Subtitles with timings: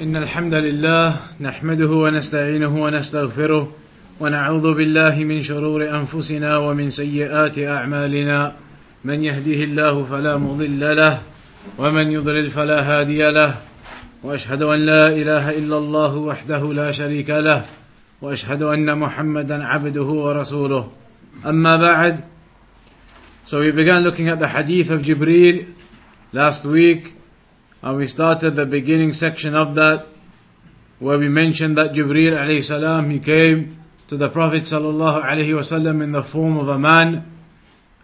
[0.00, 3.72] إن الحمد لله نحمده ونستعينه ونستغفره
[4.20, 8.56] ونعوذ بالله من شرور أنفسنا ومن سيئات أعمالنا.
[9.04, 11.22] من يهده الله فلا مضل له
[11.78, 13.60] ومن يضلل فلا هادي له.
[14.24, 17.64] وأشهد أن لا إله إلا الله وحده لا شريك له
[18.22, 20.88] وأشهد أن محمدا عبده ورسوله.
[21.44, 22.20] أما بعد
[23.44, 25.66] So we began looking at the hadith of Jibreel
[26.32, 27.19] last week.
[27.82, 30.06] And we started the beginning section of that
[30.98, 36.02] where we mentioned that Jibreel alayhi salam he came to the Prophet sallallahu alayhi wasallam
[36.02, 37.24] in the form of a man.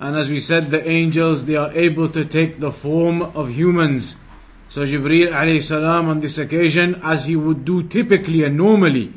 [0.00, 4.16] And as we said the angels they are able to take the form of humans.
[4.68, 9.12] So Jibreel alayhi salam on this occasion as he would do typically and normally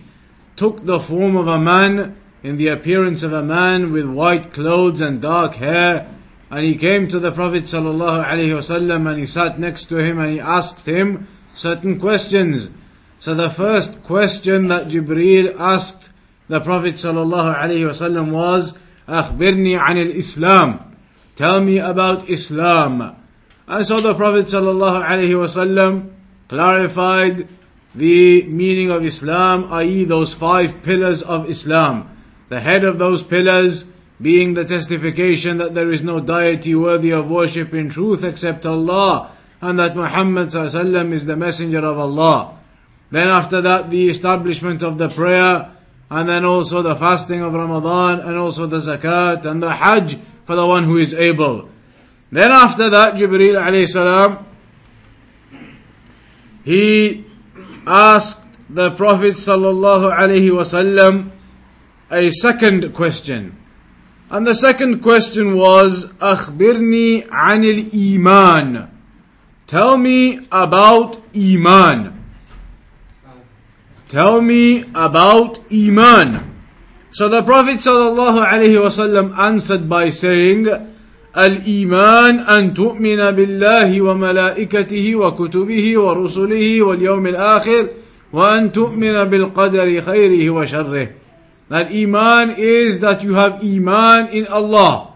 [0.58, 5.00] took the form of a man in the appearance of a man with white clothes
[5.00, 6.14] and dark hair
[6.51, 10.41] and he came to the Prophet ﷺ and he sat next to him and he
[10.41, 12.71] asked him certain questions.
[13.19, 16.11] So the first question that Jibreel asked
[16.49, 20.95] the Prophet ﷺ was, أخبرني عن الإسلام.
[21.37, 23.17] Tell me about Islam.
[23.67, 26.11] And so the Prophet ﷺ
[26.49, 27.49] clarified
[27.95, 32.11] the meaning of Islam, i.e., those five pillars of Islam.
[32.49, 33.91] The head of those pillars
[34.22, 39.32] being the testification that there is no deity worthy of worship in truth except Allah,
[39.62, 42.58] and that Muhammad is the messenger of Allah.
[43.12, 45.72] Then after that, the establishment of the prayer,
[46.10, 50.56] and then also the fasting of Ramadan, and also the zakat, and the hajj for
[50.56, 51.70] the one who is able.
[52.32, 54.46] Then after that, Jibreel alayhi salam,
[56.64, 57.26] he
[57.88, 61.32] asked the Prophet sallallahu alaihi wasallam
[62.12, 63.56] a second question.
[64.31, 68.89] And the second question was, أخبرني عن الإيمان.
[69.67, 72.13] Tell me about Iman.
[74.09, 76.53] Tell me about Iman.
[77.11, 80.69] So the Prophet ﷺ answered by saying,
[81.37, 87.89] الإيمان أن تؤمن بالله وملائكته وكتبه ورسله واليوم الآخر
[88.33, 91.09] وأن تؤمن بالقدر خيره وشره
[91.70, 95.14] that Iman is that you have Iman in Allah,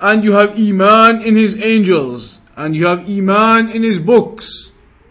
[0.00, 4.70] and you have Iman in His angels, and you have Iman in His books,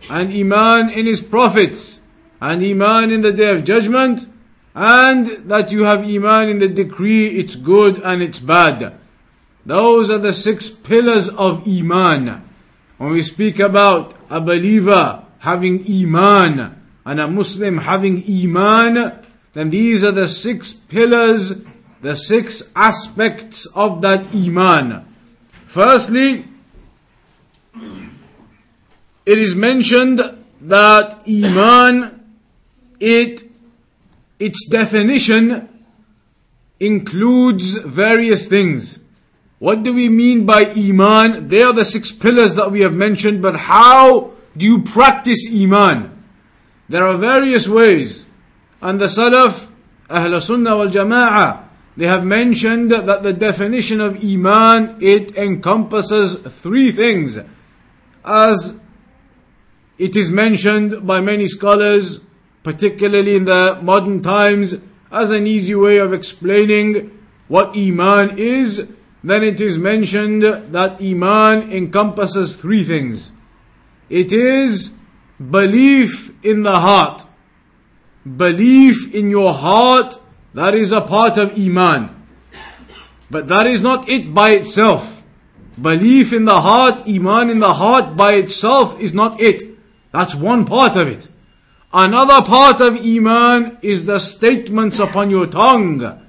[0.10, 2.02] and Iman in His prophets,
[2.42, 4.28] and Iman in the day of judgment,
[4.74, 8.98] and that you have Iman in the decree, it's good and it's bad.
[9.66, 12.44] Those are the six pillars of Iman.
[12.98, 19.25] When we speak about a believer having Iman and a Muslim having Iman,
[19.56, 21.64] then these are the six pillars,
[22.02, 25.06] the six aspects of that Iman.
[25.66, 26.46] Firstly,
[29.26, 30.20] it is mentioned
[30.62, 32.22] that Iman,
[33.00, 33.50] it,
[34.40, 35.70] its definition
[36.80, 39.00] includes various things.
[39.60, 41.48] What do we mean by Iman?
[41.48, 46.12] They are the six pillars that we have mentioned, but how do you practice Iman?
[46.90, 48.26] There are various ways.
[48.82, 49.68] And the Salaf,
[50.10, 51.64] Ahl Sunnah wal Jama'ah,
[51.98, 57.40] they have mentioned that the definition of Iman, it encompasses three things.
[58.26, 58.82] As
[59.98, 62.26] it is mentioned by many scholars,
[62.64, 64.76] particularly in the modern times,
[65.12, 68.90] as an easy way of explaining what Iman is,
[69.24, 73.32] then it is mentioned that Iman encompasses three things.
[74.10, 74.98] It is
[75.40, 77.26] belief in the heart
[78.26, 80.20] belief in your heart,
[80.54, 82.10] that is a part of Iman.
[83.30, 85.24] But that is not it by itself.
[85.82, 89.64] Belief in the heart, Iman in the heart by itself is not it.
[90.12, 91.28] That's one part of it.
[91.92, 96.22] Another part of Iman is the statements upon your tongue.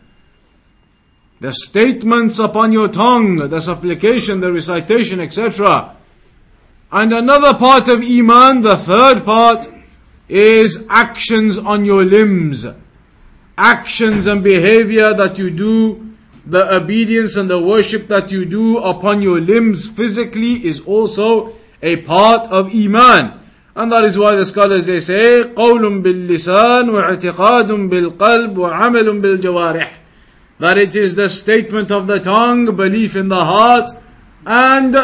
[1.40, 5.94] The statements upon your tongue, the supplication, the recitation, etc.
[6.90, 9.68] And another part of Iman, the third part,
[10.29, 12.65] is actions on your limbs.
[13.57, 16.13] Actions and behavior that you do,
[16.45, 21.97] the obedience and the worship that you do upon your limbs physically is also a
[21.97, 23.39] part of Iman.
[23.75, 29.91] And that is why the scholars they say قول باللسان واعتقاد بالقلب وعمل بالجوارح
[30.59, 33.89] that it is the statement of the tongue, belief in the heart,
[34.45, 34.95] and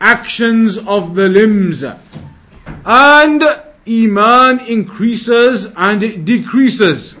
[0.00, 1.84] actions of the limbs.
[2.86, 3.42] And
[3.87, 7.19] Iman increases and it decreases.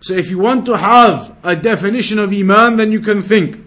[0.00, 3.64] So if you want to have a definition of Iman, then you can think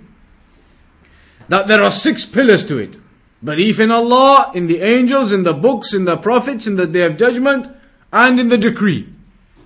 [1.50, 3.00] that there are six pillars to it.
[3.44, 7.04] Belief in Allah, in the angels, in the books, in the prophets, in the day
[7.04, 7.68] of judgment,
[8.14, 9.10] and in the decree.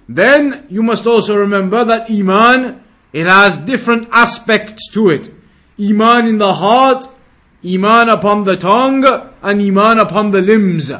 [0.08, 5.34] Then you must also remember that Iman, it has different aspects to it.
[5.80, 7.08] Iman in the heart,
[7.66, 9.04] Iman upon the tongue,
[9.42, 10.92] and Iman upon the limbs.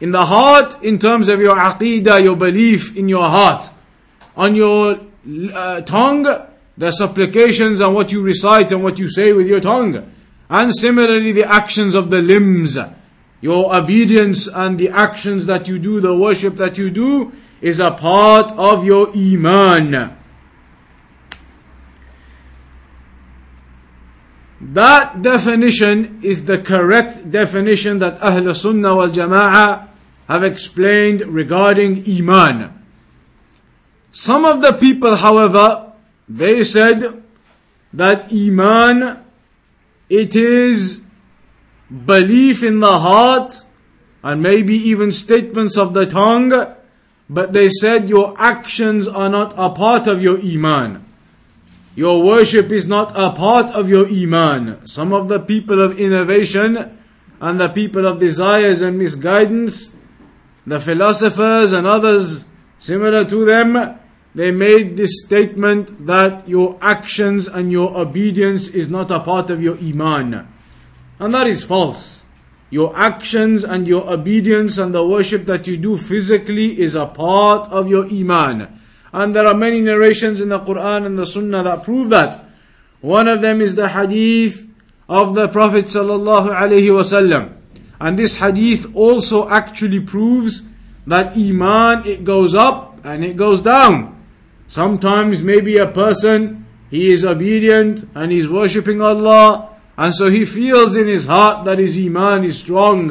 [0.00, 3.70] In the heart, in terms of your aqidah, your belief in your heart.
[4.36, 5.00] On your
[5.54, 6.24] uh, tongue,
[6.76, 10.12] the supplications and what you recite and what you say with your tongue.
[10.48, 12.76] And similarly, the actions of the limbs.
[13.40, 17.90] Your obedience and the actions that you do, the worship that you do, is a
[17.90, 20.15] part of your Iman.
[24.60, 29.88] That definition is the correct definition that Ahl Sunnah wal Jama'ah
[30.28, 32.72] have explained regarding Iman.
[34.10, 35.92] Some of the people, however,
[36.28, 37.22] they said
[37.92, 39.22] that Iman,
[40.08, 41.02] it is
[42.04, 43.62] belief in the heart
[44.22, 46.74] and maybe even statements of the tongue,
[47.30, 51.05] but they said your actions are not a part of your Iman.
[51.96, 54.86] Your worship is not a part of your Iman.
[54.86, 56.98] Some of the people of innovation
[57.40, 59.96] and the people of desires and misguidance,
[60.66, 62.44] the philosophers and others
[62.78, 63.98] similar to them,
[64.34, 69.62] they made this statement that your actions and your obedience is not a part of
[69.62, 70.46] your Iman.
[71.18, 72.24] And that is false.
[72.68, 77.68] Your actions and your obedience and the worship that you do physically is a part
[77.68, 78.78] of your Iman.
[79.16, 82.44] And there are many narrations in the Quran and the Sunnah that prove that.
[83.00, 84.68] One of them is the hadith
[85.08, 87.56] of the Prophet sallallahu alaihi wasallam.
[87.98, 90.68] And this hadith also actually proves
[91.06, 94.22] that Iman, it goes up and it goes down.
[94.66, 100.94] Sometimes maybe a person, he is obedient and he's worshipping Allah, and so he feels
[100.94, 103.08] in his heart that his Iman is strong.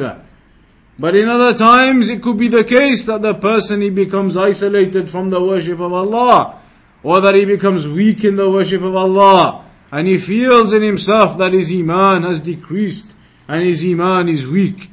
[0.98, 5.10] But in other times, it could be the case that the person he becomes isolated
[5.10, 6.58] from the worship of Allah,
[7.02, 11.36] or that he becomes weak in the worship of Allah, and he feels in himself
[11.38, 13.14] that his iman has decreased
[13.46, 14.90] and his iman is weak.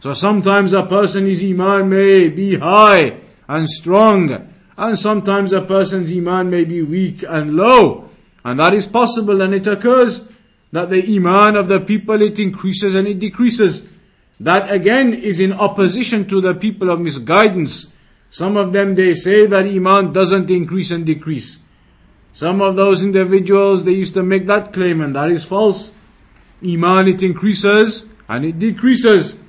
[0.00, 3.16] So sometimes a person his iman may be high
[3.48, 8.10] and strong, and sometimes a person's iman may be weak and low,
[8.44, 10.28] and that is possible, and it occurs
[10.72, 13.88] that the iman of the people it increases and it decreases.
[14.39, 17.93] That again is in opposition to the people of misguidance.
[18.29, 21.59] Some of them they say that Iman doesn't increase and decrease.
[22.31, 25.91] Some of those individuals they used to make that claim and that is false.
[26.63, 29.41] Iman it increases and it decreases.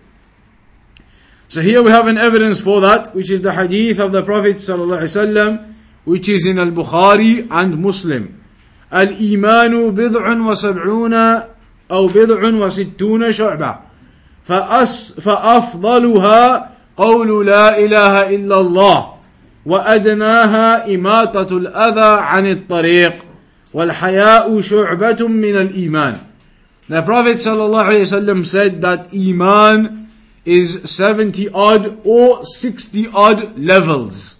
[1.48, 4.58] So here we have an evidence for that, which is the hadith of the Prophet
[4.58, 5.74] ﷺ,
[6.04, 8.40] which is in Al-Bukhari and Muslim.
[8.92, 11.14] الإيمان بضع وسبعون
[11.90, 13.83] أو بضع وستون شعبة
[14.45, 19.13] فأس فأفضلها قول لا إله إلا الله
[19.65, 23.13] وأدناها إماطة الأذى عن الطريق
[23.73, 26.17] والحياء شعبة من الإيمان
[26.87, 30.05] The Prophet صلى الله عليه وسلم said that إيمان
[30.45, 34.35] is 70 odd or 60 odd levels.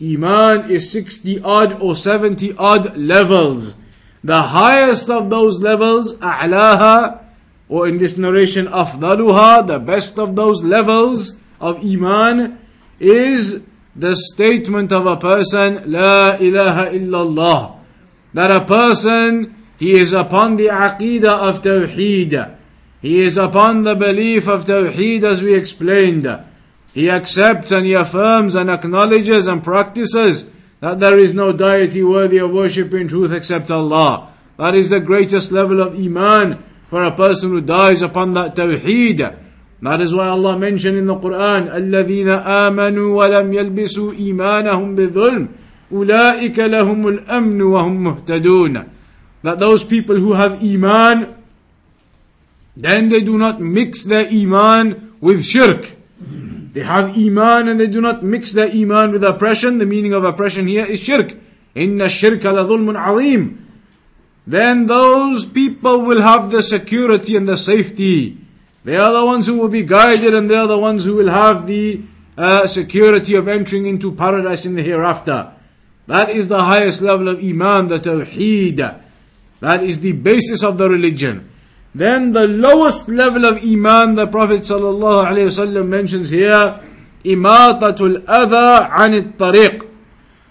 [0.00, 3.76] إيمان is 60 odd or 70 odd levels.
[4.22, 7.21] The highest of those levels, أعلاها
[7.72, 12.58] or in this narration, afdaluha, the best of those levels of iman,
[13.00, 13.64] is
[13.96, 17.78] the statement of a person, la ilaha illallah,
[18.34, 22.56] that a person he is upon the aqidah of tawheed,
[23.00, 26.28] he is upon the belief of tawheed as we explained.
[26.92, 30.50] He accepts and he affirms and acknowledges and practices
[30.80, 34.28] that there is no deity worthy of worship in truth except Allah.
[34.58, 39.35] That is the greatest level of Iman for a person who dies upon that tawheed.
[39.81, 45.47] That is why Allah mentioned in the Quran, الذين آمنوا ولم يلبسوا إيمانهم بظلم
[45.91, 48.89] أولئك لهم الأمن وهم مهتدون.
[49.43, 51.35] That those people who have Iman,
[52.75, 55.93] then they do not mix their Iman with shirk.
[56.73, 59.77] They have Iman and they do not mix their Iman with oppression.
[59.77, 61.35] The meaning of oppression here is shirk.
[61.77, 63.55] إن الشرك لظلم عظيم
[64.46, 68.38] then those people will have the security and the safety.
[68.84, 71.30] They are the ones who will be guided and they are the ones who will
[71.30, 72.02] have the
[72.36, 75.52] uh, security of entering into paradise in the hereafter.
[76.08, 79.00] That is the highest level of Iman, the Tawheed.
[79.60, 81.48] That is the basis of the religion.
[81.94, 86.80] Then the lowest level of Iman, the Prophet ﷺ mentions here,
[87.24, 89.88] Imatatul Adha Anit Tariq.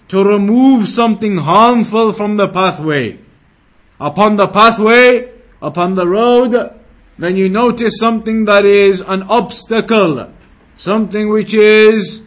[0.08, 3.18] To remove something harmful from the pathway
[4.02, 5.30] upon the pathway,
[5.62, 6.74] upon the road,
[7.18, 10.28] then you notice something that is an obstacle,
[10.76, 12.26] something which is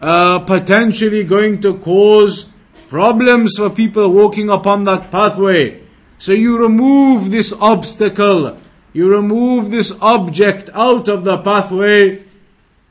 [0.00, 2.50] uh, potentially going to cause
[2.88, 5.82] problems for people walking upon that pathway.
[6.16, 8.56] So you remove this obstacle,
[8.94, 12.24] you remove this object out of the pathway,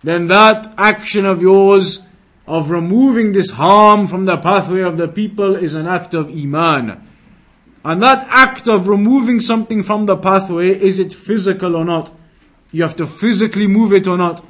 [0.03, 2.05] then that action of yours
[2.45, 7.08] of removing this harm from the pathway of the people is an act of Iman.
[7.83, 12.11] And that act of removing something from the pathway, is it physical or not?
[12.71, 14.45] You have to physically move it or not?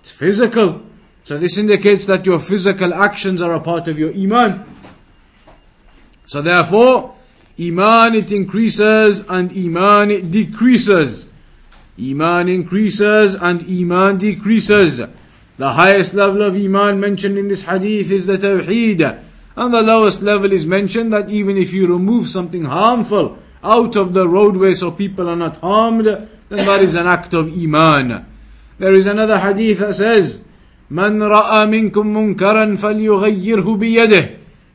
[0.00, 0.82] It's physical.
[1.22, 4.64] So this indicates that your physical actions are a part of your Iman.
[6.26, 7.14] So therefore,
[7.58, 11.30] Iman it increases and Iman it decreases.
[11.98, 15.00] Iman increases and Iman decreases.
[15.56, 19.23] The highest level of Iman mentioned in this hadith is the Tawheed.
[19.55, 24.13] And the lowest level is mentioned that even if you remove something harmful out of
[24.13, 28.25] the roadway so people are not harmed, then that is an act of Iman.
[28.77, 30.43] There is another hadith that says,
[30.91, 34.29] من رأى منكم منكرا فليغيره بيده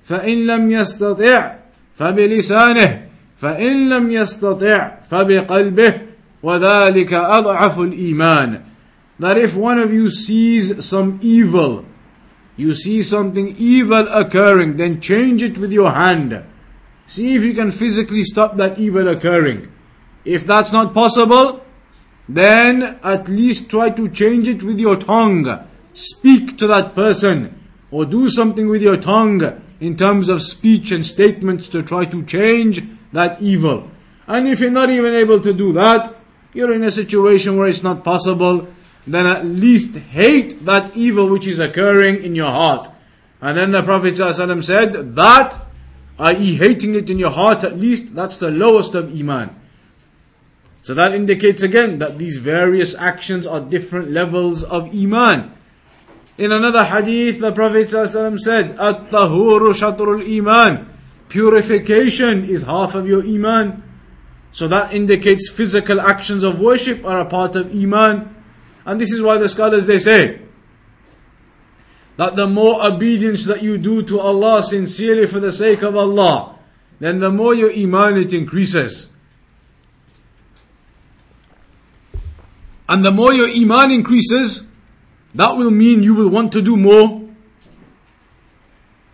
[0.04, 1.54] فإن لم يستطع
[1.98, 3.02] فبلسانه
[3.40, 5.94] فإن لم يستطع فبقلبه
[6.42, 8.60] وذلك أضعف الإيمان
[9.18, 11.84] that if one of you sees some evil
[12.59, 16.43] you see something evil occurring, then change it with your hand.
[17.07, 19.71] See if you can physically stop that evil occurring.
[20.25, 21.63] If that's not possible,
[22.27, 25.67] then at least try to change it with your tongue.
[25.93, 27.57] Speak to that person
[27.91, 32.25] or do something with your tongue in terms of speech and statements to try to
[32.25, 33.89] change that evil.
[34.27, 36.13] And if you're not even able to do that,
[36.53, 38.67] you're in a situation where it's not possible,
[39.07, 42.89] then at least hate that evil which is occurring in your heart.
[43.41, 45.59] And then the Prophet ﷺ said, that,
[46.19, 49.55] i.e., hating it in your heart, at least that's the lowest of Iman.
[50.83, 55.51] So that indicates again that these various actions are different levels of Iman.
[56.39, 60.87] In another hadith, the Prophet ﷺ said, At-tahuru shatrul iman.
[61.27, 63.83] Purification is half of your iman.
[64.51, 68.33] So that indicates physical actions of worship are a part of iman.
[68.85, 70.41] And this is why the scholars they say
[72.19, 76.59] that the more obedience that you do to Allah sincerely for the sake of Allah,
[76.99, 79.07] then the more your iman it increases.
[82.89, 84.69] And the more your iman increases,
[85.33, 87.21] that will mean you will want to do more.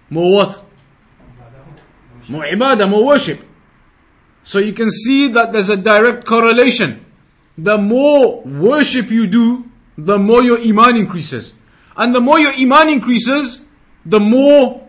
[0.09, 0.65] More what?
[2.27, 3.45] More ibadah, more worship.
[4.41, 7.04] So you can see that there's a direct correlation
[7.57, 11.53] the more worship you do, the more your iman increases.
[11.95, 13.63] And the more your iman increases,
[14.05, 14.85] the more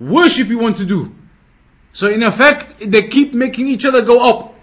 [0.00, 1.14] worship you want to do.
[1.92, 4.54] So in effect, they keep making each other go up.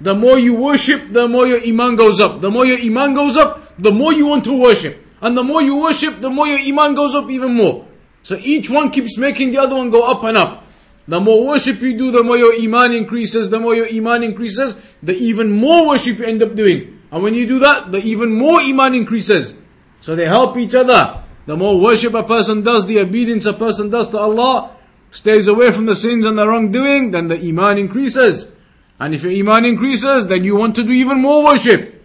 [0.00, 2.40] The more you worship, the more your iman goes up.
[2.40, 5.04] The more your iman goes up, the more you want to worship.
[5.20, 7.86] And the more you worship, the more your iman goes up even more.
[8.22, 10.64] So each one keeps making the other one go up and up.
[11.08, 13.48] The more worship you do, the more your iman increases.
[13.48, 17.00] The more your iman increases, the even more worship you end up doing.
[17.10, 19.54] And when you do that, the even more iman increases.
[20.00, 21.24] So they help each other.
[21.46, 24.76] The more worship a person does, the obedience a person does to Allah,
[25.10, 28.52] stays away from the sins and the wrongdoing, then the iman increases.
[29.00, 32.04] And if your iman increases, then you want to do even more worship.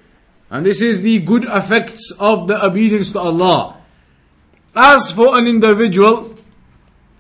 [0.49, 3.81] And this is the good effects of the obedience to Allah.
[4.73, 6.32] As for an individual,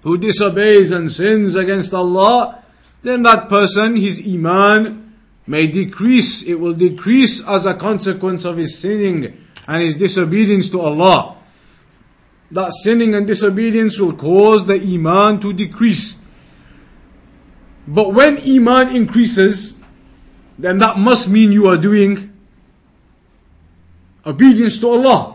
[0.03, 2.63] who disobeys and sins against Allah,
[3.01, 5.13] then that person, his iman
[5.47, 6.43] may decrease.
[6.43, 11.37] It will decrease as a consequence of his sinning and his disobedience to Allah.
[12.51, 16.17] That sinning and disobedience will cause the iman to decrease.
[17.87, 19.77] But when iman increases,
[20.57, 22.31] then that must mean you are doing
[24.25, 25.32] obedience to Allah.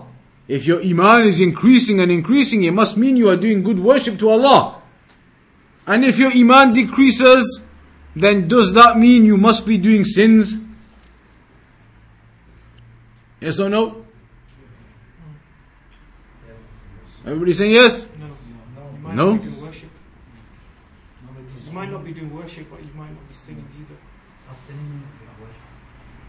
[0.49, 4.19] If your iman is increasing and increasing, it must mean you are doing good worship
[4.21, 4.81] to Allah.
[5.87, 7.63] And if your iman decreases,
[8.17, 10.65] then does that mean you must be doing sins?
[13.41, 14.05] Yes or no?
[17.27, 18.09] Everybody saying yes?
[18.19, 18.27] No.
[18.27, 18.33] You
[19.03, 19.33] might No?
[19.35, 19.91] not be doing worship.
[21.67, 23.97] You might not be doing worship, but you might not be singing either.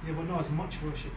[0.06, 1.12] Yeah, but not as much worship.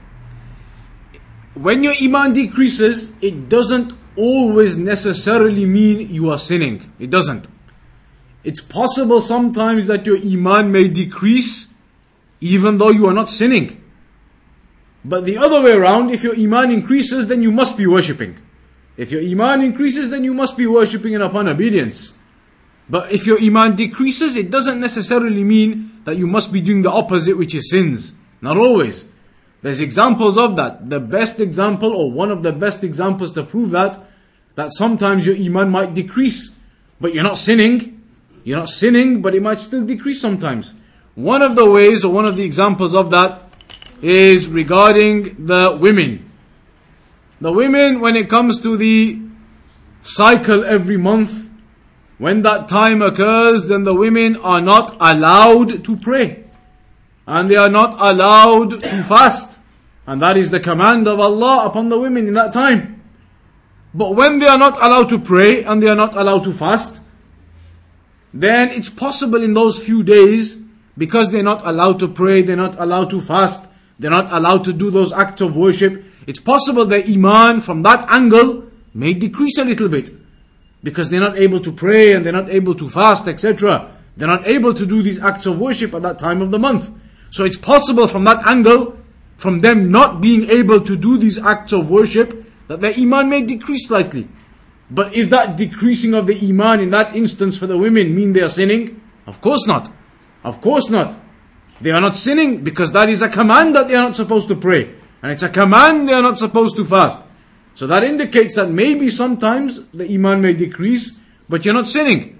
[1.54, 6.92] When your iman decreases, it doesn't always necessarily mean you are sinning.
[6.98, 7.48] It doesn't.
[8.44, 11.72] It's possible sometimes that your iman may decrease
[12.40, 13.80] even though you are not sinning.
[15.04, 18.36] But the other way around, if your iman increases, then you must be worshipping.
[18.96, 22.18] If your iman increases, then you must be worshipping and upon obedience.
[22.88, 26.90] But if your iman decreases, it doesn't necessarily mean that you must be doing the
[26.90, 28.14] opposite, which is sins.
[28.40, 29.06] Not always.
[29.62, 30.90] There's examples of that.
[30.90, 33.98] The best example, or one of the best examples to prove that,
[34.56, 36.56] that sometimes your iman might decrease,
[37.00, 38.02] but you're not sinning.
[38.44, 40.74] You're not sinning, but it might still decrease sometimes.
[41.14, 43.42] One of the ways, or one of the examples of that,
[44.02, 46.28] is regarding the women.
[47.40, 49.20] The women, when it comes to the
[50.02, 51.48] cycle every month,
[52.18, 56.41] when that time occurs, then the women are not allowed to pray.
[57.32, 59.58] And they are not allowed to fast.
[60.06, 63.00] And that is the command of Allah upon the women in that time.
[63.94, 67.00] But when they are not allowed to pray and they are not allowed to fast,
[68.34, 70.60] then it's possible in those few days,
[70.98, 73.66] because they're not allowed to pray, they're not allowed to fast,
[73.98, 78.06] they're not allowed to do those acts of worship, it's possible that Iman from that
[78.10, 80.10] angle may decrease a little bit.
[80.82, 83.90] Because they're not able to pray and they're not able to fast, etc.
[84.18, 86.90] They're not able to do these acts of worship at that time of the month.
[87.32, 88.98] So it's possible from that angle,
[89.38, 93.42] from them not being able to do these acts of worship, that their iman may
[93.42, 94.28] decrease slightly.
[94.90, 98.42] But is that decreasing of the iman in that instance for the women mean they
[98.42, 99.00] are sinning?
[99.26, 99.90] Of course not.
[100.44, 101.16] Of course not.
[101.80, 104.54] They are not sinning because that is a command that they are not supposed to
[104.54, 104.94] pray.
[105.22, 107.18] And it's a command they are not supposed to fast.
[107.74, 112.38] So that indicates that maybe sometimes the iman may decrease, but you're not sinning.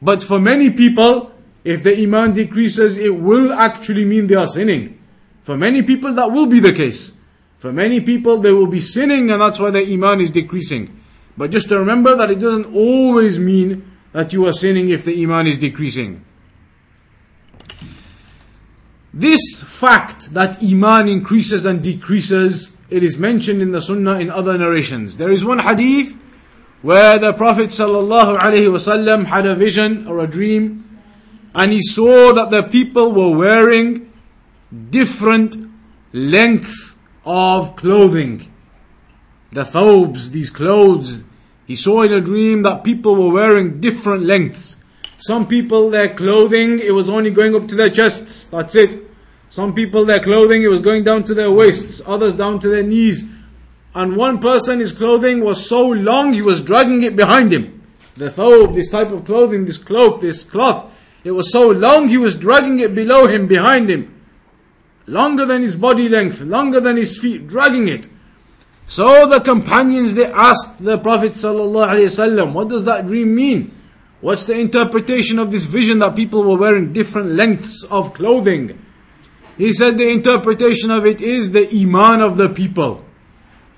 [0.00, 1.31] But for many people,
[1.64, 4.98] if the iman decreases, it will actually mean they are sinning.
[5.42, 7.16] For many people, that will be the case.
[7.58, 10.98] For many people, they will be sinning and that's why their iman is decreasing.
[11.36, 15.22] But just to remember that it doesn't always mean that you are sinning if the
[15.22, 16.24] iman is decreasing.
[19.14, 24.58] This fact that iman increases and decreases, it is mentioned in the sunnah in other
[24.58, 25.16] narrations.
[25.16, 26.16] There is one hadith
[26.80, 30.91] where the Prophet ﷺ had a vision or a dream
[31.54, 34.12] and he saw that the people were wearing
[34.90, 35.70] different
[36.12, 38.52] length of clothing.
[39.52, 41.24] The thobes, these clothes,
[41.66, 44.82] he saw in a dream that people were wearing different lengths.
[45.18, 48.46] Some people, their clothing, it was only going up to their chests.
[48.46, 49.08] That's it.
[49.48, 52.02] Some people, their clothing, it was going down to their waists.
[52.06, 53.24] Others down to their knees.
[53.94, 57.82] And one person, his clothing was so long, he was dragging it behind him.
[58.16, 60.91] The thobe, this type of clothing, this cloak, this cloth,
[61.24, 64.20] it was so long he was dragging it below him, behind him.
[65.06, 68.08] Longer than his body length, longer than his feet, dragging it.
[68.86, 73.74] So the companions they asked the Prophet ﷺ, what does that dream mean?
[74.20, 78.84] What's the interpretation of this vision that people were wearing different lengths of clothing?
[79.56, 83.04] He said the interpretation of it is the iman of the people.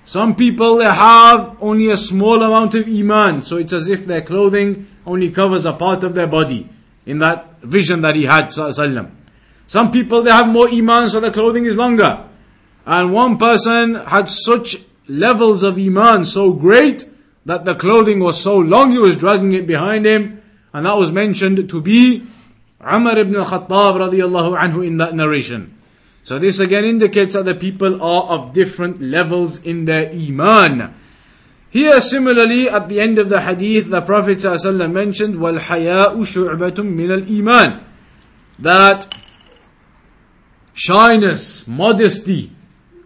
[0.04, 4.20] Some people they have only a small amount of iman, so it's as if their
[4.20, 6.68] clothing only covers a part of their body
[7.06, 8.52] in that vision that he had.
[9.66, 12.24] Some people they have more iman, so the clothing is longer.
[12.86, 14.76] And one person had such
[15.08, 17.04] levels of iman so great
[17.46, 21.10] that the clothing was so long he was dragging it behind him, and that was
[21.10, 22.26] mentioned to be
[22.80, 25.78] Umar ibn al-Khattab radiallahu anhu in that narration.
[26.22, 30.94] So this again indicates that the people are of different levels in their iman.
[31.73, 37.25] Here, similarly, at the end of the hadith, the Prophet ﷺ mentioned, وَالْحَيَاءُ شُعْبَةٌ مِنَ
[37.25, 37.83] الْإِيمَانِ
[38.57, 39.13] That
[40.73, 42.51] shyness, modesty,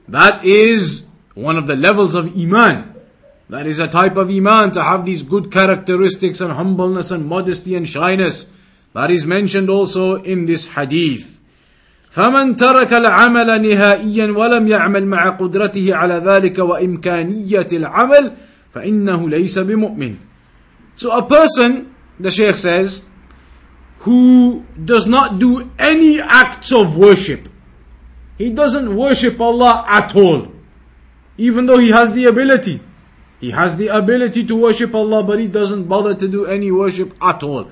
[0.07, 2.95] that is one of the levels of Iman.
[3.49, 7.75] That is a type of Iman to have these good characteristics and humbleness and modesty
[7.75, 8.47] and shyness.
[8.93, 11.33] That is mentioned also in this hadith.
[12.15, 18.31] فمن ترك العمل نهائيا ولم يعمل مع قدرته على ذلك وإمكانية العمل
[18.73, 20.17] فإنه ليس بمؤمن.
[20.95, 23.03] So a person, the Shaykh says,
[23.99, 27.47] who does not do any acts of worship.
[28.37, 30.51] He doesn't worship Allah at all.
[31.37, 32.81] Even though he has the ability.
[33.39, 37.13] He has the ability to worship Allah, but he doesn't bother to do any worship
[37.21, 37.71] at all.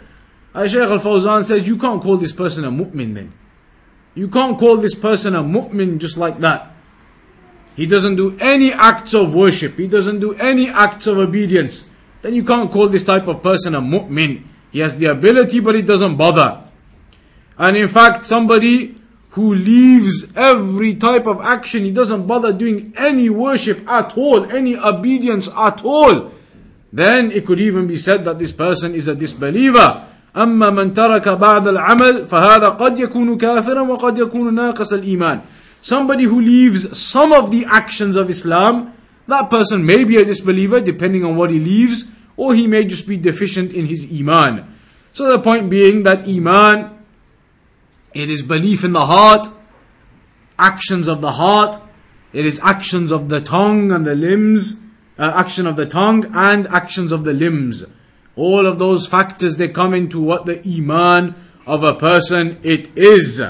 [0.53, 3.33] As Shaykh Al Fawzan says, you can't call this person a mu'min then.
[4.15, 6.71] You can't call this person a mu'min just like that.
[7.75, 9.77] He doesn't do any acts of worship.
[9.77, 11.89] He doesn't do any acts of obedience.
[12.21, 14.43] Then you can't call this type of person a mu'min.
[14.71, 16.63] He has the ability, but he doesn't bother.
[17.57, 18.95] And in fact, somebody
[19.31, 24.75] who leaves every type of action, he doesn't bother doing any worship at all, any
[24.75, 26.31] obedience at all,
[26.91, 30.07] then it could even be said that this person is a disbeliever.
[30.35, 35.39] أما من ترك بعد العمل فهذا قد يكون كافرا وقد يكون ناقص الإيمان
[35.86, 38.92] Somebody who leaves some of the actions of Islam,
[39.28, 43.06] that person may be a disbeliever depending on what he leaves, or he may just
[43.06, 44.66] be deficient in his Iman.
[45.12, 46.90] So the point being that Iman,
[48.14, 49.46] it is belief in the heart,
[50.58, 51.80] actions of the heart,
[52.32, 54.80] It is actions of the tongue and the limbs,
[55.16, 57.84] uh, action of the tongue and actions of the limbs.
[58.34, 63.40] All of those factors they come into what the iman of a person it is.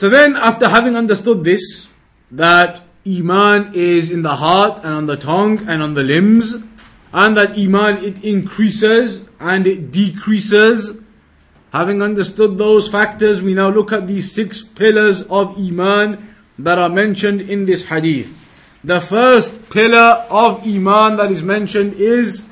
[0.00, 1.86] So then, after having understood this,
[2.30, 6.54] that Iman is in the heart and on the tongue and on the limbs,
[7.12, 10.98] and that Iman it increases and it decreases.
[11.74, 16.88] Having understood those factors, we now look at these six pillars of Iman that are
[16.88, 18.34] mentioned in this hadith.
[18.82, 22.48] The first pillar of Iman that is mentioned is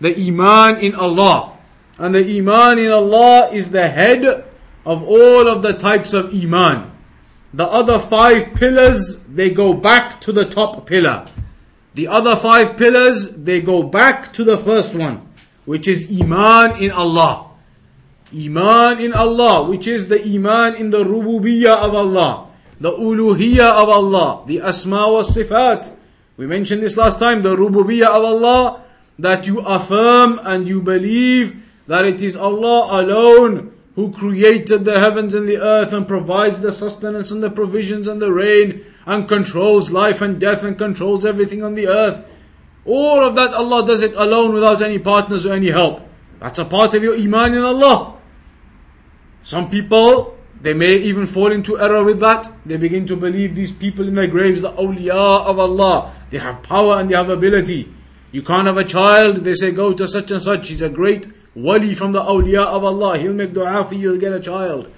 [0.00, 1.56] the Iman in Allah.
[1.98, 4.49] And the Iman in Allah is the head
[4.84, 6.90] of all of the types of Iman.
[7.52, 11.26] The other five pillars, they go back to the top pillar.
[11.94, 15.26] The other five pillars, they go back to the first one,
[15.64, 17.50] which is Iman in Allah.
[18.32, 22.46] Iman in Allah, which is the Iman in the Rububiyyah of Allah,
[22.78, 25.96] the Uluhiyyah of Allah, the Asma wa Sifat.
[26.36, 28.82] We mentioned this last time, the Rububiyyah of Allah,
[29.18, 35.34] that you affirm and you believe that it is Allah alone who created the heavens
[35.34, 39.90] and the earth and provides the sustenance and the provisions and the rain and controls
[39.90, 42.24] life and death and controls everything on the earth.
[42.84, 46.00] All of that Allah does it alone without any partners or any help.
[46.38, 48.16] That's a part of your iman in Allah.
[49.42, 52.52] Some people, they may even fall into error with that.
[52.64, 56.12] They begin to believe these people in their graves, the awliya of Allah.
[56.30, 57.92] They have power and they have ability.
[58.32, 61.26] You can't have a child, they say go to such and such, he's a great
[61.54, 63.18] wali from the awliya of Allah.
[63.18, 64.90] He'll make dua for you, you'll get a child.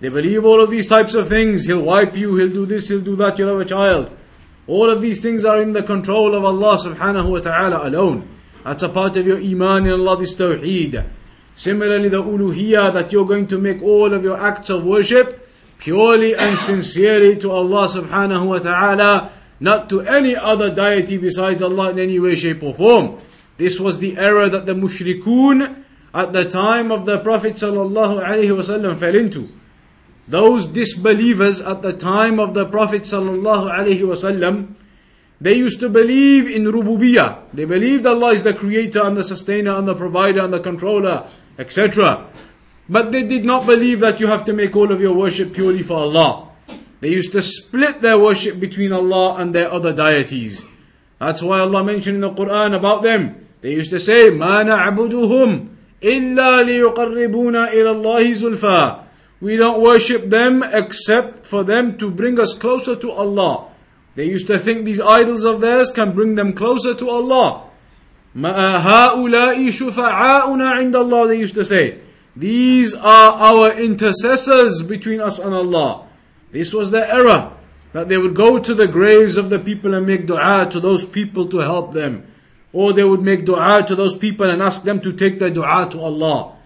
[0.00, 1.66] They believe all of these types of things.
[1.66, 4.10] He'll wipe you, he'll do this, he'll do that, you'll have a child.
[4.66, 8.28] All of these things are in the control of Allah subhanahu wa ta'ala alone.
[8.64, 11.06] That's a part of your iman in Allah, this tawheed.
[11.54, 15.48] Similarly, the uluhiyah that you're going to make all of your acts of worship
[15.78, 21.90] purely and sincerely to Allah subhanahu wa ta'ala, not to any other deity besides Allah
[21.90, 23.18] in any way, shape, or form.
[23.56, 29.14] This was the error that the mushrikun at the time of the Prophet wasallam fell
[29.14, 29.48] into.
[30.28, 34.74] Those disbelievers at the time of the Prophet wasallam,
[35.40, 37.38] they used to believe in rububiyah.
[37.52, 41.28] They believed Allah is the creator and the sustainer and the provider and the controller,
[41.58, 42.26] etc.
[42.88, 45.82] But they did not believe that you have to make all of your worship purely
[45.82, 46.48] for Allah.
[47.00, 50.64] They used to split their worship between Allah and their other deities.
[51.18, 53.45] That's why Allah mentioned in the Quran about them.
[53.65, 55.67] They used to say, ما نعبدهم
[56.03, 59.03] إلا ليقربونا إلى الله زلفا.
[59.41, 63.69] We don't worship them except for them to bring us closer to Allah.
[64.15, 67.63] They used to think these idols of theirs can bring them closer to Allah.
[68.35, 71.99] هؤلاء شفعاؤنا عند Allah they used to say.
[72.35, 76.07] These are our intercessors between us and Allah.
[76.51, 77.51] This was the error.
[77.93, 81.03] That they would go to the graves of the people and make dua to those
[81.05, 82.25] people to help them.
[82.76, 85.88] Or they would make dua to those people and ask them to take their dua
[85.92, 86.56] to Allah.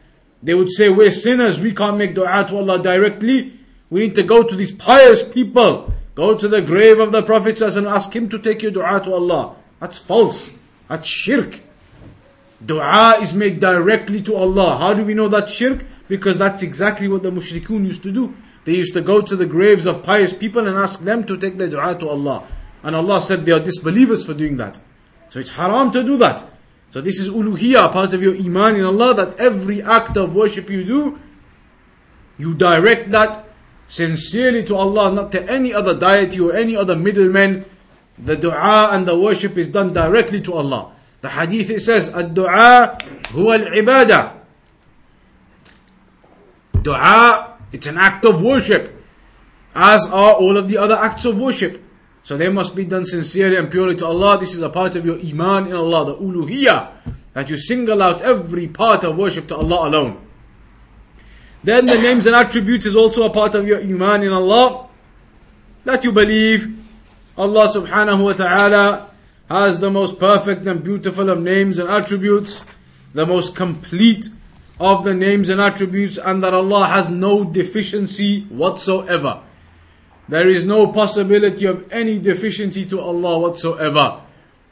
[0.42, 3.61] They would say, We're sinners, we can't make dua to Allah directly.
[3.90, 5.94] We need to go to these pious people.
[6.16, 9.14] Go to the grave of the Prophet and ask him to take your dua to
[9.14, 9.55] Allah.
[9.79, 10.59] That's false.
[10.88, 11.61] That's shirk.
[12.66, 14.79] Dua is made directly to Allah.
[14.79, 15.85] How do we know that shirk?
[16.09, 18.35] Because that's exactly what the mushrikun used to do.
[18.64, 21.57] They used to go to the graves of pious people and ask them to take
[21.57, 22.42] their dua to Allah.
[22.83, 24.81] And Allah said they are disbelievers for doing that.
[25.30, 26.44] So it's haram to do that.
[26.90, 30.68] So this is uluhiyah, part of your iman in Allah, that every act of worship
[30.68, 31.18] you do,
[32.36, 33.46] you direct that
[33.86, 37.64] sincerely to Allah, not to any other deity or any other middleman.
[38.18, 40.92] The dua and the worship is done directly to Allah.
[41.20, 42.98] The hadith it says, "Ad-du'a
[43.32, 44.32] huwa al-ibadah."
[46.82, 49.04] Dua, it's an act of worship,
[49.74, 51.82] as are all of the other acts of worship.
[52.22, 54.38] So they must be done sincerely and purely to Allah.
[54.38, 56.88] This is a part of your iman in Allah, the uluhiyah,
[57.33, 60.26] that you single out every part of worship to Allah alone.
[61.62, 64.88] Then the names and attributes is also a part of your iman in Allah,
[65.85, 66.76] that you believe
[67.37, 69.11] Allah subhanahu wa ta'ala
[69.48, 72.64] has the most perfect and beautiful of names and attributes,
[73.12, 74.28] the most complete
[74.78, 79.42] of the names and attributes, and that Allah has no deficiency whatsoever.
[80.29, 84.21] There is no possibility of any deficiency to Allah whatsoever.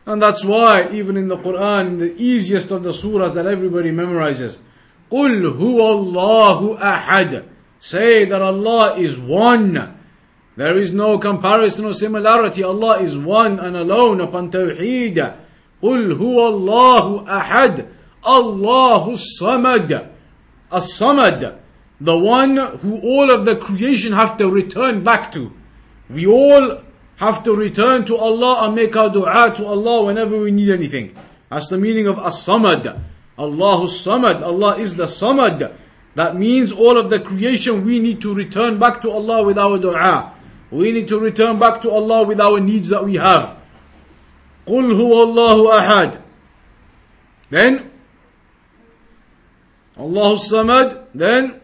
[0.05, 3.91] And that's why, even in the Quran, in the easiest of the surahs that everybody
[3.91, 4.59] memorizes,
[5.11, 7.45] قُلْ هُوَ اللَّهُ أَحَدٌ
[7.79, 9.97] Say that Allah is one.
[10.55, 12.63] There is no comparison or similarity.
[12.63, 15.15] Allah is one and alone upon Tawheed.
[15.81, 17.87] قُلْ هُوَ اللَّهُ أَحَدٌ
[18.23, 20.09] اللَّهُ الصَّمَدُ
[20.71, 21.57] الصَّمَدُ
[21.99, 25.53] the one who all of the creation have to return back to.
[26.09, 26.81] We all
[27.17, 31.15] have to return to Allah and make our dua to Allah whenever we need anything.
[31.49, 32.99] That's the meaning of As-Samad.
[33.37, 34.41] Allahu Samad.
[34.41, 35.75] Allah is the Samad.
[36.15, 39.77] That means all of the creation we need to return back to Allah with our
[39.79, 40.33] dua.
[40.71, 43.57] We need to return back to Allah with our needs that we have.
[44.67, 46.21] قل هو الله أحد.
[47.49, 47.91] Then
[49.97, 51.05] Allah Samad.
[51.13, 51.61] Then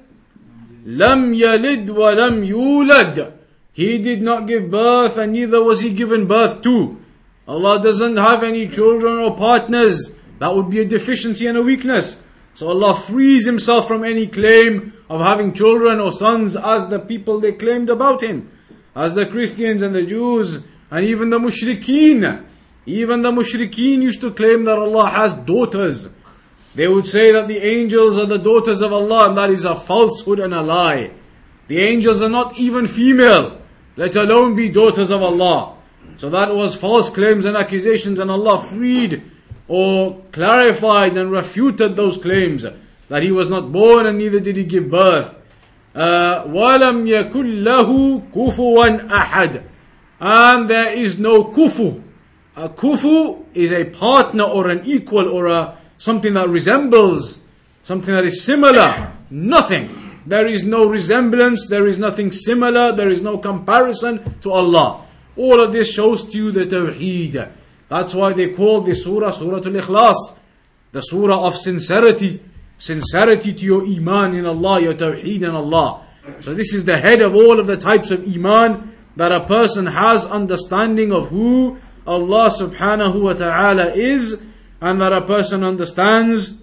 [0.85, 3.33] Lam yalid wa lam yulad.
[3.73, 6.99] He did not give birth and neither was he given birth to.
[7.49, 10.13] Allah doesn't have any children or partners.
[10.39, 12.23] That would be a deficiency and a weakness.
[12.55, 17.41] So Allah frees Himself from any claim of having children or sons as the people
[17.41, 18.51] they claimed about Him.
[18.95, 22.45] As the Christians and the Jews and even the mushrikeen.
[22.87, 26.11] Even the mushrikeen used to claim that Allah has daughters.
[26.76, 29.76] They would say that the angels are the daughters of Allah and that is a
[29.76, 31.12] falsehood and a lie.
[31.68, 33.62] The angels are not even female,
[33.96, 35.76] let alone be daughters of Allah.
[36.18, 39.24] So that was false claims and accusations and Allah freed
[39.68, 42.66] or clarified and refuted those claims
[43.08, 45.34] that he was not born and neither did he give birth.
[45.94, 49.64] Uh, وَلَمْ يَكُنْ لَهُ كُفُوًا أَحَدٍ
[50.20, 52.04] And there is no kufu.
[52.56, 57.41] A kufu is a partner or an equal or a something that resembles,
[57.83, 59.13] something that is similar.
[59.31, 60.21] Nothing.
[60.27, 65.07] There is no resemblance, there is nothing similar, there is no comparison to Allah.
[65.37, 67.51] All of this shows to you the Tawheed.
[67.89, 70.37] That's why they call this surah Surah Al-Ikhlas,
[70.93, 72.43] the surah of sincerity,
[72.77, 76.07] sincerity to your iman in Allah, your tawheed in Allah.
[76.41, 79.87] So this is the head of all of the types of iman that a person
[79.87, 84.43] has understanding of who Allah subhanahu wa ta'ala is
[84.85, 86.59] and that a person understands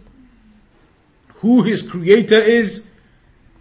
[1.37, 2.85] who his creator is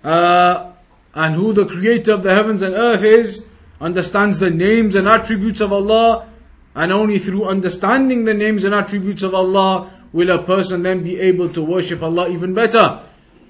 [0.05, 0.73] uh,
[1.15, 3.47] and who the creator of the heavens and earth is,
[3.81, 6.29] understands the names and attributes of Allah
[6.75, 11.19] and only through understanding the names and attributes of Allah will a person then be
[11.19, 13.03] able to worship Allah even better.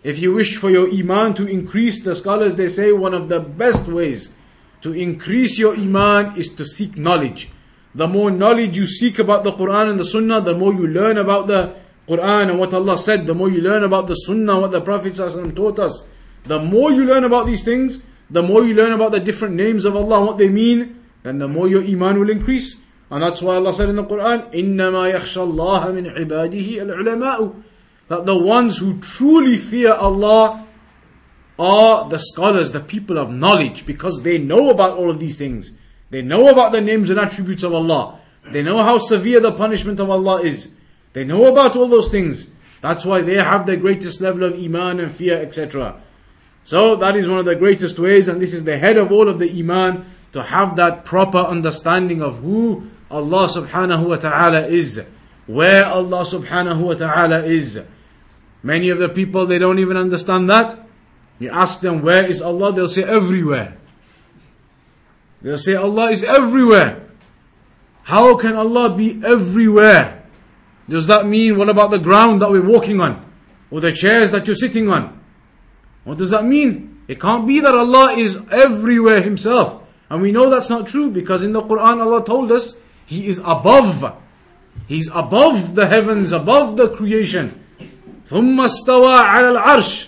[0.04, 3.40] If you wish for your iman to increase, the scholars they say one of the
[3.40, 4.32] best ways
[4.82, 7.50] to increase your iman is to seek knowledge.
[7.93, 11.17] The more knowledge you seek about the Quran and the Sunnah, the more you learn
[11.17, 11.75] about the
[12.07, 15.15] Quran and what Allah said, the more you learn about the Sunnah, what the Prophet
[15.15, 16.05] taught us.
[16.45, 19.85] The more you learn about these things, the more you learn about the different names
[19.85, 22.81] of Allah and what they mean, then the more your iman will increase.
[23.09, 27.63] And that's why Allah said in the Quran, إِنَّمَا يَخْشَى اللَّهَ مِنْ عِبَادِهِ الْعُلَمَاءُ
[28.09, 30.67] That the ones who truly fear Allah
[31.57, 35.71] are the scholars, the people of knowledge, because they know about all of these things.
[36.10, 38.18] They know about the names and attributes of Allah.
[38.52, 40.72] They know how severe the punishment of Allah is.
[41.12, 42.50] They know about all those things.
[42.80, 46.00] That's why they have the greatest level of iman and fear, etc.
[46.64, 49.28] So that is one of the greatest ways, and this is the head of all
[49.28, 55.04] of the iman to have that proper understanding of who Allah subhanahu wa ta'ala is,
[55.46, 57.84] where Allah subhanahu wa ta'ala is.
[58.62, 60.78] Many of the people, they don't even understand that.
[61.38, 62.72] You ask them, where is Allah?
[62.72, 63.76] They'll say, everywhere.
[65.41, 67.01] They'll say, Allah is everywhere.
[68.03, 70.23] How can Allah be everywhere?
[70.87, 73.25] Does that mean, what about the ground that we're walking on?
[73.71, 75.19] Or the chairs that you're sitting on?
[76.03, 77.03] What does that mean?
[77.07, 79.81] It can't be that Allah is everywhere Himself.
[80.09, 83.39] And we know that's not true because in the Quran Allah told us he is
[83.39, 84.21] above.
[84.87, 87.61] He's above the heavens, above the creation.
[88.27, 90.07] ثم استوى على العرش.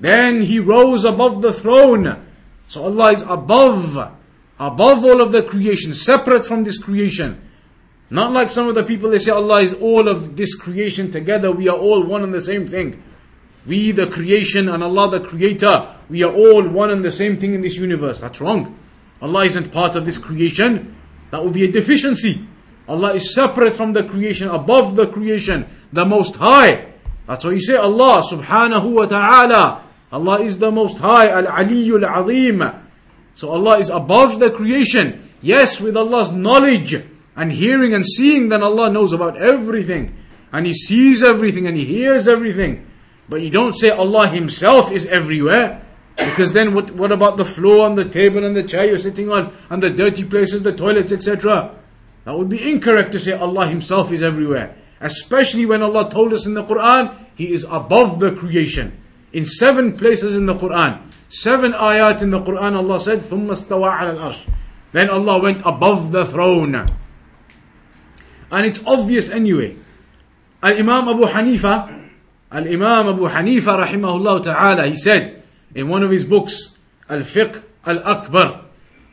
[0.00, 2.24] Then he rose above the throne.
[2.66, 4.12] So Allah is above,
[4.61, 7.41] above all of the creation, separate from this creation.
[8.11, 11.51] Not like some of the people they say Allah is all of this creation together.
[11.51, 13.01] We are all one and the same thing.
[13.65, 15.95] We the creation and Allah the creator.
[16.09, 18.19] We are all one and the same thing in this universe.
[18.19, 18.77] That's wrong.
[19.21, 20.95] Allah isn't part of this creation.
[21.31, 22.45] That would be a deficiency.
[22.87, 26.87] Allah is separate from the creation, above the creation, the most high.
[27.27, 29.83] That's why you say Allah subhanahu wa ta'ala.
[30.11, 32.80] Allah is the most high, al-aliyyul azim.
[33.33, 35.29] So Allah is above the creation.
[35.41, 36.95] Yes, with Allah's knowledge
[37.35, 40.15] and hearing and seeing, then Allah knows about everything.
[40.51, 42.85] And He sees everything and He hears everything.
[43.29, 45.85] But you don't say Allah Himself is everywhere.
[46.17, 49.31] Because then what, what about the floor and the table and the chair you're sitting
[49.31, 51.75] on and the dirty places, the toilets, etc.?
[52.25, 54.75] That would be incorrect to say Allah Himself is everywhere.
[54.99, 58.97] Especially when Allah told us in the Quran, He is above the creation.
[59.33, 63.98] In seven places in the Quran, seven ayat in the Quran, Allah said, ثُمَّ اسْتَوَى
[63.98, 64.50] عَلَى الْأَرْشِ
[64.92, 66.74] Then Allah went above the throne.
[68.50, 69.76] And it's obvious anyway.
[70.62, 72.10] Al Imam Abu Hanifa,
[72.50, 75.42] Al Imam Abu Hanifa rahimahullah ta'ala, he said,
[75.74, 76.76] in one of his books,
[77.08, 78.62] Al-Fiqh Al-Akbar.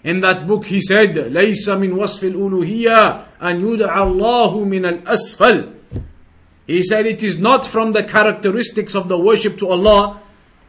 [0.04, 5.74] In that book he said, ليس من وصف الألوهية أن يدعى الله من الأسفل.
[6.68, 10.22] He said it is not from the characteristics of the worship to Allah,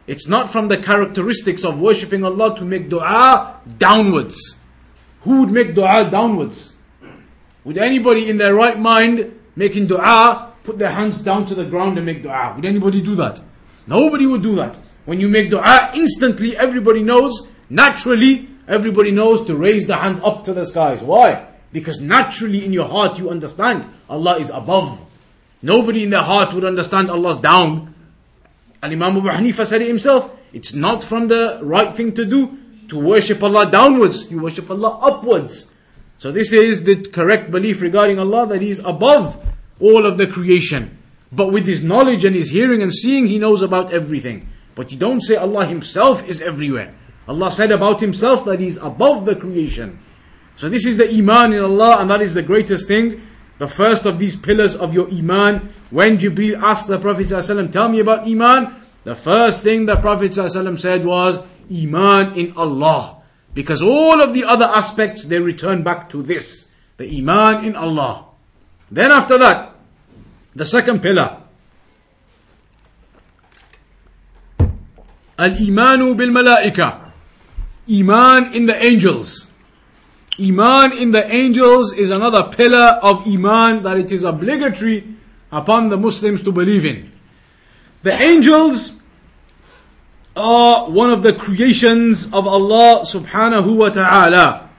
[0.06, 4.56] it's not from the characteristics of worshipping Allah to make dua downwards.
[5.22, 6.76] Who would make dua downwards?
[7.64, 11.98] Would anybody in their right mind making dua put their hands down to the ground
[11.98, 12.54] and make dua?
[12.56, 13.40] Would anybody do that?
[13.86, 14.78] Nobody would do that.
[15.04, 20.44] When you make dua, instantly everybody knows, naturally, everybody knows to raise the hands up
[20.44, 21.02] to the skies.
[21.02, 21.48] Why?
[21.72, 25.04] Because naturally in your heart you understand Allah is above.
[25.62, 27.89] Nobody in their heart would understand Allah's down.
[28.82, 30.30] And Imam Abu Hanifa said it himself.
[30.52, 34.30] It's not from the right thing to do to worship Allah downwards.
[34.30, 35.72] You worship Allah upwards.
[36.18, 39.40] So this is the correct belief regarding Allah that He is above
[39.80, 40.98] all of the creation.
[41.32, 44.48] But with His knowledge and His hearing and seeing, He knows about everything.
[44.74, 46.94] But you don't say Allah Himself is everywhere.
[47.28, 49.98] Allah said about Himself that He is above the creation.
[50.56, 53.22] So this is the Iman in Allah and that is the greatest thing.
[53.60, 55.68] The first of these pillars of your Iman.
[55.90, 58.74] When Jibreel asked the Prophet ﷺ, tell me about Iman.
[59.04, 63.20] The first thing the Prophet ﷺ said was, Iman in Allah.
[63.52, 66.70] Because all of the other aspects, they return back to this.
[66.96, 68.32] The Iman in Allah.
[68.90, 69.76] Then after that,
[70.56, 71.36] the second pillar.
[75.38, 77.12] Al-Imanu bil-Malaika.
[77.92, 79.49] Iman in the angels.
[80.40, 85.04] Iman in the angels is another pillar of Iman that it is obligatory
[85.52, 87.12] upon the Muslims to believe in.
[88.02, 88.92] The angels
[90.36, 94.70] are one of the creations of Allah subhanahu wa ta'ala.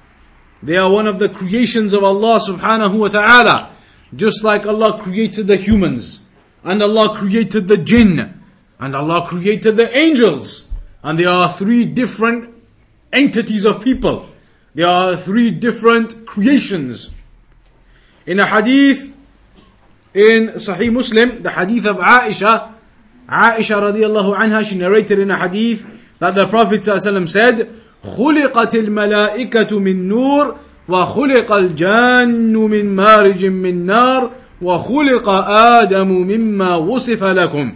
[0.64, 3.76] They are one of the creations of Allah subhanahu wa ta'ala.
[4.16, 6.22] Just like Allah created the humans,
[6.64, 8.42] and Allah created the jinn,
[8.80, 10.70] and Allah created the angels.
[11.04, 12.54] And there are three different
[13.14, 14.31] entities of people.
[14.75, 17.11] There are three different creations.
[18.27, 19.13] In a hadith
[20.13, 22.73] in Sahih Muslim, the hadith of Aisha,
[23.29, 25.87] Aisha radiallahu anha, she narrated in a hadith
[26.19, 27.71] that the Prophet ﷺ said,
[28.05, 30.57] خلقت الملائكة من نور
[30.89, 34.31] وخلق الجان من مارج من نار
[34.63, 35.29] وخلق
[35.79, 37.73] آدم مما وصف لكم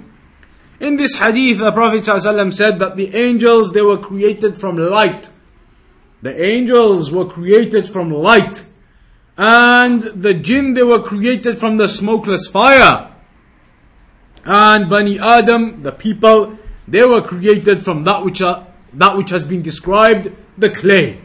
[0.81, 5.29] In this hadith, the Prophet ﷺ said that the angels, they were created from light.
[6.26, 8.66] The angels were created from light.
[9.38, 13.14] And the jinn, they were created from the smokeless fire.
[14.44, 16.58] And Bani Adam, the people,
[16.88, 21.22] they were created from that which, are, that which has been described, the clay.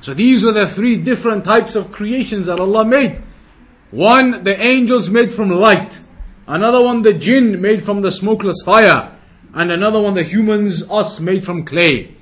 [0.00, 3.22] So these were the three different types of creations that Allah made.
[3.92, 6.00] One, the angels made from light.
[6.48, 9.16] Another one, the jinn made from the smokeless fire.
[9.54, 12.15] And another one, the humans, us, made from clay.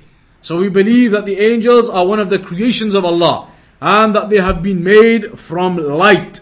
[0.45, 3.49] So we believe that the angels are one of the creations of Allah.
[3.81, 6.41] And that they have been made from light.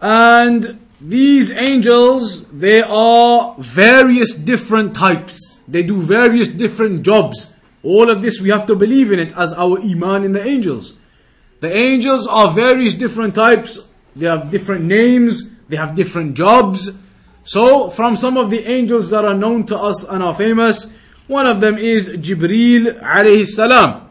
[0.00, 5.60] And these angels, they are various different types.
[5.68, 7.54] They do various different jobs.
[7.84, 10.94] All of this we have to believe in it as our iman in the angels.
[11.60, 13.78] The angels are various different types.
[14.16, 15.52] They have different names.
[15.68, 16.90] They have different jobs.
[17.44, 20.92] So, from some of the angels that are known to us and are famous,
[21.28, 24.08] one of them is Jibreel alayhi salam.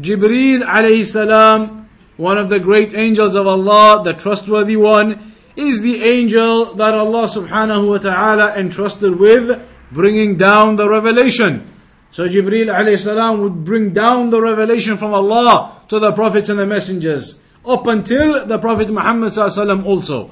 [0.00, 6.02] Jibreel alayhi salam, one of the great angels of Allah, the trustworthy one, is the
[6.02, 11.68] angel that Allah subhanahu wa ta'ala entrusted with bringing down the revelation.
[12.10, 16.58] So Jibreel alayhi salam would bring down the revelation from Allah to the prophets and
[16.58, 20.30] the messengers up until the Prophet Muhammad sallam also.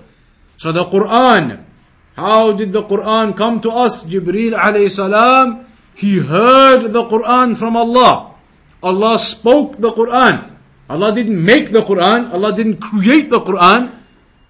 [0.56, 1.64] So the Quran,
[2.16, 4.04] how did the Quran come to us?
[4.04, 5.66] Jibreel alayhi salam,
[6.00, 8.32] he heard the Quran from Allah.
[8.82, 10.56] Allah spoke the Quran.
[10.88, 12.32] Allah didn't make the Quran.
[12.32, 13.92] Allah didn't create the Quran.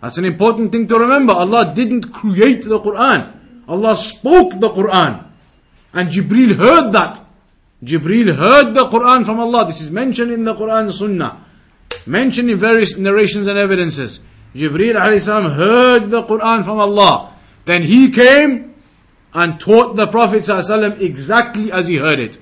[0.00, 1.34] That's an important thing to remember.
[1.34, 3.34] Allah didn't create the Quran.
[3.66, 5.26] Allah spoke the Quran.
[5.92, 7.20] And Jibril heard that.
[7.82, 9.66] Jibril heard the Quran from Allah.
[9.66, 11.44] This is mentioned in the Quran Sunnah.
[12.06, 14.20] Mentioned in various narrations and evidences.
[14.54, 17.34] Salam heard the Quran from Allah.
[17.64, 18.69] Then he came
[19.33, 20.47] and taught the Prophet
[21.01, 22.39] exactly as he heard it.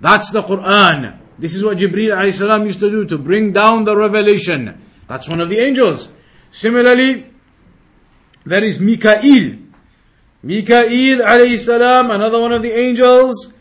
[0.00, 1.18] That's the Quran.
[1.38, 4.80] This is what Jibril salam used to do to bring down the revelation.
[5.08, 6.12] That's one of the angels.
[6.50, 7.26] Similarly,
[8.44, 9.58] there is Mikael.
[10.42, 13.54] Mikael alayhi salam, another one of the angels,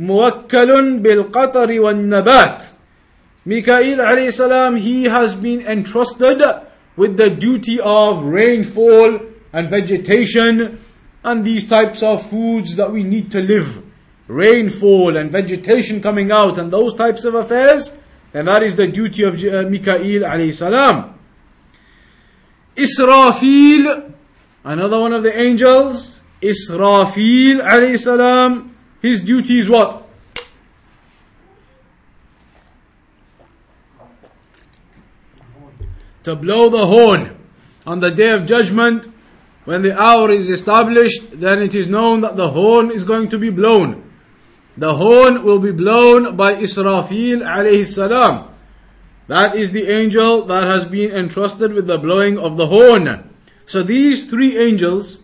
[0.00, 2.64] موكل بالقطر والنبات.
[3.44, 6.42] Mikael alayhi salam, he has been entrusted
[6.96, 9.20] with the duty of rainfall
[9.52, 10.82] and vegetation
[11.25, 13.83] and these types of foods that we need to live,
[14.27, 17.91] rainfall and vegetation coming out and those types of affairs,
[18.31, 21.17] then that is the duty of uh, Mikael alayhi salam.
[22.77, 24.13] Israfil,
[24.63, 30.07] another one of the angels, Israfil alayhi salam, his duty is what?
[36.25, 37.35] To blow the horn
[37.87, 39.07] on the day of judgment
[39.65, 43.39] when the hour is established, then it is known that the horn is going to
[43.39, 44.03] be blown.
[44.77, 48.49] The horn will be blown by Israfil alayhi salam.
[49.27, 53.29] That is the angel that has been entrusted with the blowing of the horn.
[53.65, 55.21] So these three angels,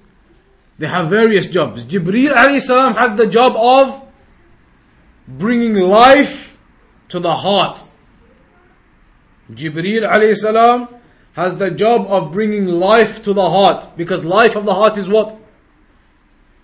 [0.79, 1.85] they have various jobs.
[1.85, 4.01] Jibreel alayhi salam has the job of
[5.27, 6.57] bringing life
[7.09, 7.83] to the heart.
[9.51, 10.87] Jibreel alayhi salam
[11.34, 15.07] has the job of bringing life to the heart because life of the heart is
[15.07, 15.38] what?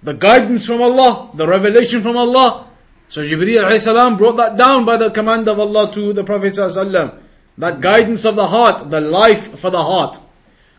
[0.03, 2.68] The guidance from Allah, the revelation from Allah.
[3.09, 8.26] So Jibreel brought that down by the command of Allah to the Prophet that guidance
[8.26, 10.20] of the heart, the life for the heart.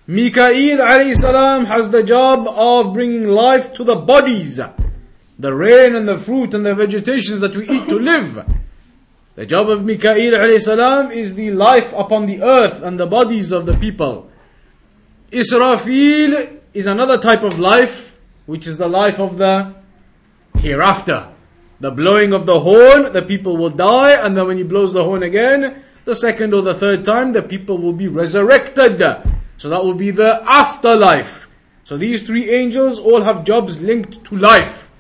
[0.07, 4.61] Mikael salam has the job of bringing life to the bodies,
[5.39, 8.58] the rain and the fruit and the vegetations that we eat to live.
[9.39, 13.67] The job of alayhi salam is the life upon the earth and the bodies of
[13.67, 14.29] the people.
[15.31, 18.17] Israfil is another type of life,
[18.47, 19.77] which is the life of the
[20.59, 21.29] hereafter.
[21.79, 25.05] The blowing of the horn, the people will die, and then when he blows the
[25.05, 28.99] horn again, the second or the third time, the people will be resurrected.
[29.57, 31.47] So that will be the afterlife.
[31.85, 34.91] So these three angels all have jobs linked to life.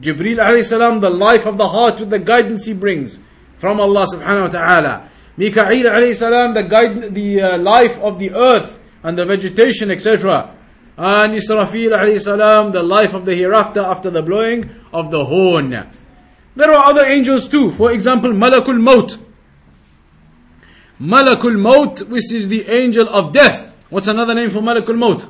[0.00, 3.20] Jibreel alayhi salam, the life of the heart with the guidance he brings
[3.62, 5.08] from Allah subhanahu wa ta'ala.
[5.36, 10.50] Mikael alayhi salam, the guide, the uh, life of the earth and the vegetation, etc.
[10.98, 15.70] And Israfil alayhi salam, the life of the hereafter after the blowing of the horn.
[16.56, 17.70] There are other angels too.
[17.70, 19.16] For example, Malakul Maut.
[21.00, 23.78] Malakul Maut, which is the angel of death.
[23.90, 25.28] What's another name for Malakul Maut?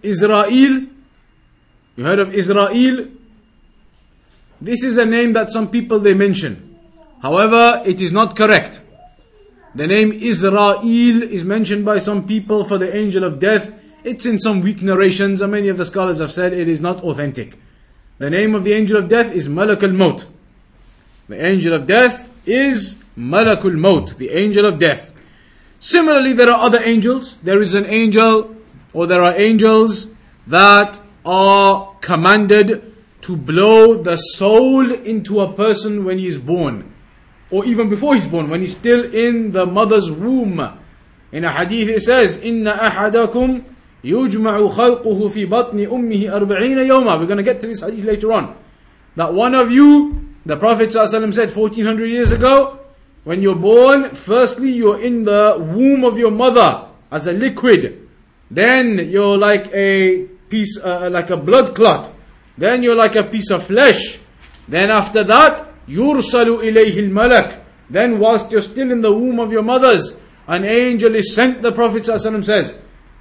[0.00, 0.48] Israel.
[0.48, 3.18] You heard of Israel?
[4.60, 6.78] This is a name that some people they mention.
[7.22, 8.80] However, it is not correct.
[9.74, 13.72] The name Israel is mentioned by some people for the angel of death.
[14.02, 17.02] It's in some weak narrations, and many of the scholars have said it is not
[17.04, 17.58] authentic.
[18.18, 20.26] The name of the angel of death is Malak al Maut.
[21.28, 25.12] The angel of death is Malakul Maut, the angel of death.
[25.78, 27.38] Similarly, there are other angels.
[27.38, 28.56] There is an angel,
[28.92, 30.08] or there are angels
[30.46, 36.92] that are commanded to blow the soul into a person when he is born,
[37.50, 40.78] or even before he's born, when he's still in the mother's womb.
[41.32, 43.64] In a hadith, it says, "Inna ahadakum
[44.02, 48.32] yujma'u khalquhu fi batni ummihi arba'ina yoma." We're going to get to this hadith later
[48.32, 48.56] on.
[49.16, 52.78] That one of you, the Prophet said 1400 years ago,
[53.24, 58.08] when you're born, firstly you're in the womb of your mother as a liquid.
[58.50, 62.12] Then you're like a piece, uh, like a blood clot.
[62.59, 64.19] Then you're like a piece of flesh.
[64.67, 69.63] Then after that, يُرْسَلُ إِلَيْهِ الْمَلَكِ Then whilst you're still in the womb of your
[69.63, 70.17] mothers,
[70.47, 72.77] an angel is sent, the Prophet ﷺ says,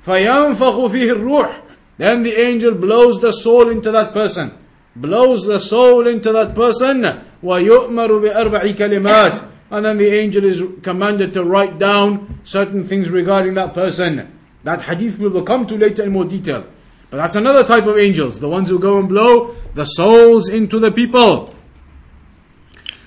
[0.06, 1.60] فَيَنْفَخُ فِيهِ الرُّوحِ
[1.98, 4.52] Then the angel blows the soul into that person.
[4.96, 7.02] Blows the soul into that person.
[7.42, 13.54] وَيُؤْمَرُ بِأَرْبَعِ كَلِمَاتٍ And then the angel is commanded to write down certain things regarding
[13.54, 14.38] that person.
[14.62, 16.66] That hadith we will come to later in more detail.
[17.10, 20.78] But that's another type of angels, the ones who go and blow the souls into
[20.78, 21.54] the people.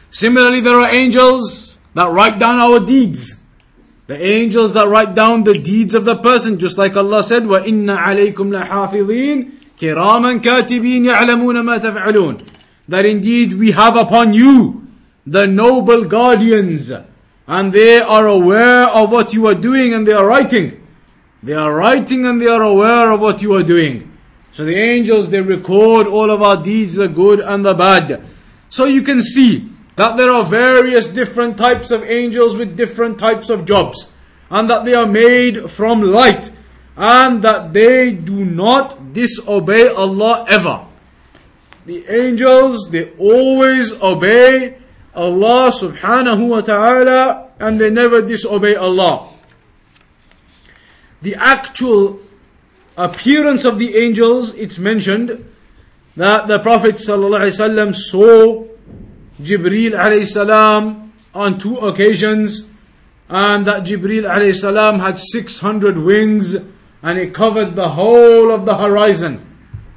[0.09, 3.35] Similarly, there are angels that write down our deeds.
[4.07, 7.85] The angels that write down the deeds of the person, just like Allah said, وَإِنَّ
[7.85, 12.47] عَلَيْكُمْ لَحَافِظِينَ كِرَامًا كَاتِبِينَ يَعْلَمُونَ مَا تَفْعَلُونَ
[12.87, 14.87] That indeed we have upon you
[15.25, 16.93] the noble guardians,
[17.47, 20.80] and they are aware of what you are doing and they are writing.
[21.42, 24.16] They are writing and they are aware of what you are doing.
[24.52, 28.24] So the angels, they record all of our deeds, the good and the bad.
[28.70, 33.50] So you can see that there are various different types of angels with different types
[33.50, 34.12] of jobs.
[34.50, 36.52] And that they are made from light.
[36.96, 40.86] And that they do not disobey Allah ever.
[41.86, 44.78] The angels, they always obey
[45.14, 49.31] Allah subhanahu wa ta'ala and they never disobey Allah
[51.22, 52.20] the actual
[52.96, 55.48] appearance of the angels, it's mentioned
[56.16, 58.66] that the Prophet ﷺ saw
[59.40, 62.68] Jibreel alayhi on two occasions
[63.28, 66.54] and that Jibreel alayhi had 600 wings
[67.02, 69.46] and it covered the whole of the horizon,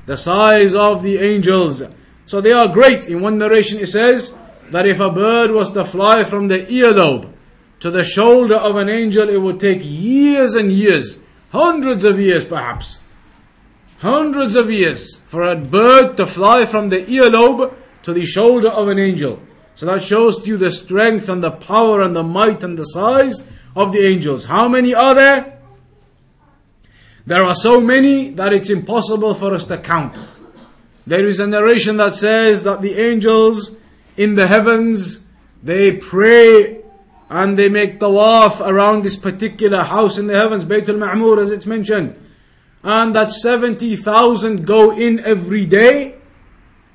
[0.06, 1.84] the size of the angels.
[2.26, 3.08] So they are great.
[3.08, 4.36] In one narration it says
[4.72, 7.35] that if a bird was to fly from the earlobe
[7.80, 11.20] to the shoulder of an angel, it would take years and years,
[11.52, 13.00] hundreds of years perhaps.
[14.00, 17.74] Hundreds of years for a bird to fly from the earlobe
[18.04, 19.42] to the shoulder of an angel.
[19.76, 22.84] So that shows to you the strength and the power and the might and the
[22.84, 23.46] size
[23.76, 24.46] of the angels.
[24.46, 25.60] How many are there?
[27.26, 30.20] There are so many that it's impossible for us to count.
[31.08, 33.76] There is a narration that says that the angels
[34.16, 35.26] in the heavens,
[35.62, 36.75] they pray
[37.30, 41.66] and they make tawaf around this particular house in the heavens, Baytul Ma'mur as it's
[41.66, 42.16] mentioned.
[42.84, 46.16] And that 70,000 go in every day.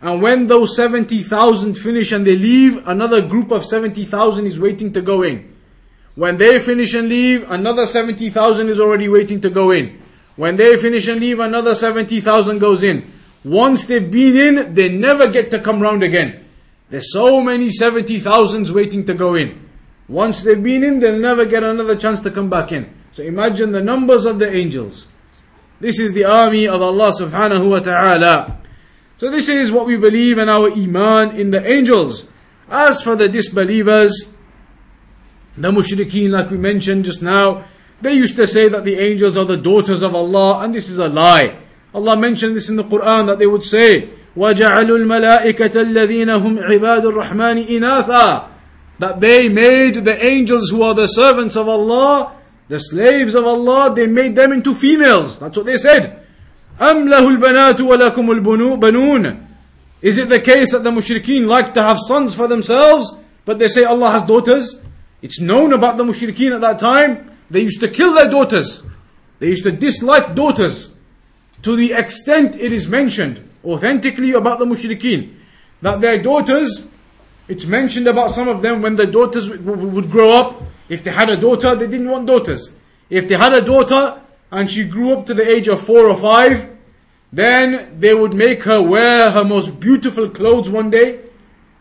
[0.00, 5.02] And when those 70,000 finish and they leave, another group of 70,000 is waiting to
[5.02, 5.52] go in.
[6.14, 10.00] When they finish and leave, another 70,000 is already waiting to go in.
[10.36, 13.10] When they finish and leave, another 70,000 goes in.
[13.44, 16.46] Once they've been in, they never get to come round again.
[16.88, 19.69] There's so many 70,000s waiting to go in.
[20.09, 22.93] Once they've been in, they'll never get another chance to come back in.
[23.11, 25.07] So imagine the numbers of the angels.
[25.79, 28.61] This is the army of Allah subhanahu wa ta'ala.
[29.17, 32.27] So this is what we believe in our iman in the angels.
[32.69, 34.33] As for the disbelievers,
[35.57, 37.63] the mushrikeen, like we mentioned just now,
[38.01, 40.99] they used to say that the angels are the daughters of Allah, and this is
[40.99, 41.57] a lie.
[41.93, 47.03] Allah mentioned this in the Quran that they would say, وَجَعَلُوا الْمَلَائِكَةَ الَّذِينَ هُمْ عِبَادُ
[47.05, 48.47] الرَّحْمَنِ إِنَاثًا
[48.99, 52.35] that they made the angels who are the servants of Allah,
[52.67, 55.39] the slaves of Allah, they made them into females.
[55.39, 56.25] That's what they said.
[56.79, 59.47] أَمْ لَهُ الْبَنَاتُ وَلَكُمُ الْبَنُونَ
[60.01, 63.67] Is it the case that the mushrikeen like to have sons for themselves, but they
[63.67, 64.81] say Allah has daughters?
[65.21, 67.31] It's known about the mushrikeen at that time.
[67.49, 68.85] They used to kill their daughters.
[69.39, 70.95] They used to dislike daughters.
[71.63, 75.33] To the extent it is mentioned authentically about the mushrikeen
[75.81, 76.87] that their daughters
[77.50, 80.62] it's mentioned about some of them when the daughters would grow up.
[80.88, 82.70] If they had a daughter, they didn't want daughters.
[83.10, 84.20] If they had a daughter
[84.52, 86.70] and she grew up to the age of four or five,
[87.32, 91.22] then they would make her wear her most beautiful clothes one day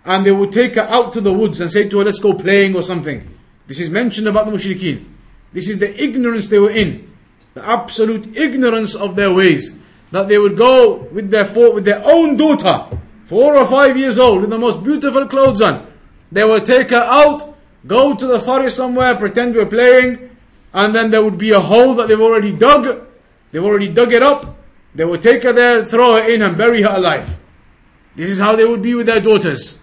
[0.06, 2.34] and they would take her out to the woods and say to her, let's go
[2.34, 3.38] playing or something.
[3.68, 5.06] This is mentioned about the mushrikeen.
[5.54, 7.16] This is the ignorance they were in.
[7.54, 9.78] The absolute ignorance of their ways.
[10.10, 12.98] That they would go with their, with their own daughter
[13.29, 15.87] four or five years old with the most beautiful clothes on.
[16.31, 17.57] They would take her out,
[17.87, 20.31] go to the forest somewhere, pretend we're playing,
[20.73, 23.07] and then there would be a hole that they've already dug.
[23.53, 24.57] They've already dug it up.
[24.95, 27.39] They would take her there, throw her in, and bury her alive.
[28.17, 29.79] This is how they would be with their daughters.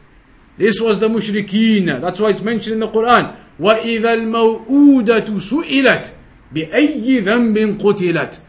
[0.57, 2.01] This was the mushrikeen.
[2.01, 3.35] That's why it's mentioned in the Quran.
[3.59, 6.13] وَإِذَا الْمَوْءُودَةُ سُئِلَتْ
[6.53, 8.39] بِأَيِّ ذَنْبٍ قُتِلَتْ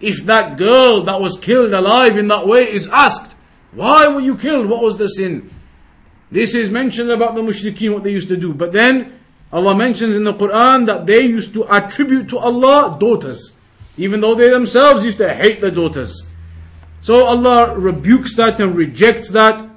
[0.00, 3.34] If that girl that was killed alive in that way is asked,
[3.73, 4.67] why were you killed?
[4.67, 5.49] What was the sin?
[6.31, 8.53] This is mentioned about the mushrikeen, what they used to do.
[8.53, 9.19] But then
[9.51, 13.55] Allah mentions in the Quran that they used to attribute to Allah daughters,
[13.97, 16.25] even though they themselves used to hate the daughters.
[17.01, 19.69] So Allah rebukes that and rejects that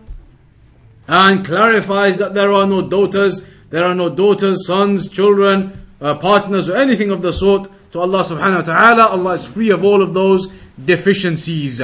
[1.06, 6.68] and clarifies that there are no daughters, there are no daughters, sons, children, uh, partners,
[6.68, 9.06] or anything of the sort to Allah subhanahu wa ta'ala.
[9.08, 10.48] Allah is free of all of those
[10.84, 11.80] deficiencies.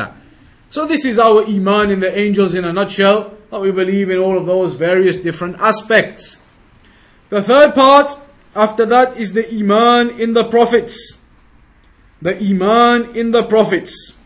[0.77, 4.19] So this is our iman in the angels in a nutshell, that we believe in
[4.19, 6.43] all of those various different aspects.
[7.31, 8.19] The third part
[8.55, 11.19] after that is the iman in the prophets.
[12.21, 14.19] The iman in the prophets.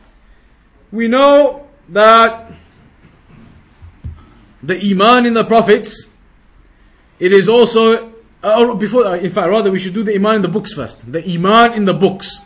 [0.91, 2.51] We know that
[4.61, 6.07] the iman in the prophets,
[7.21, 10.35] it is also, uh, or before, uh, in fact, rather we should do the iman
[10.35, 11.13] in the books first.
[11.13, 12.41] The iman in the books.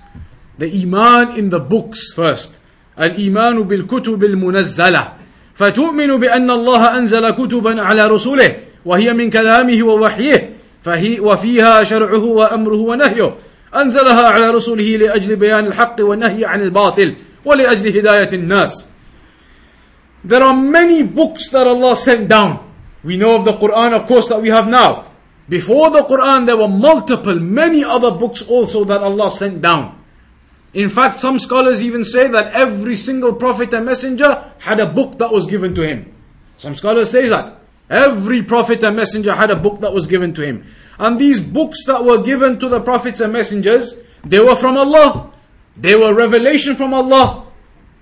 [0.58, 2.60] The iman in the books first.
[3.00, 5.12] الإيمان بالكتب المنزلة
[5.54, 10.50] فتؤمن بأن الله أنزل كتبا على رسله وهي من كلامه ووحيه
[10.82, 13.34] فهي وفيها شرعه وأمره ونهيه
[13.76, 17.14] أنزلها على رسله لأجل بيان الحق والنهي عن الباطل
[17.44, 18.86] ولأجل هداية الناس
[20.24, 22.58] There are many books that Allah sent down.
[23.04, 25.04] We know of the Quran, of course, that we have now.
[25.50, 30.02] Before the Quran, there were multiple, many other books also that Allah sent down.
[30.74, 35.18] In fact, some scholars even say that every single prophet and messenger had a book
[35.18, 36.12] that was given to him.
[36.58, 37.58] Some scholars say that.
[37.88, 40.66] Every prophet and messenger had a book that was given to him.
[40.98, 45.32] And these books that were given to the prophets and messengers, they were from Allah.
[45.76, 47.46] They were revelation from Allah.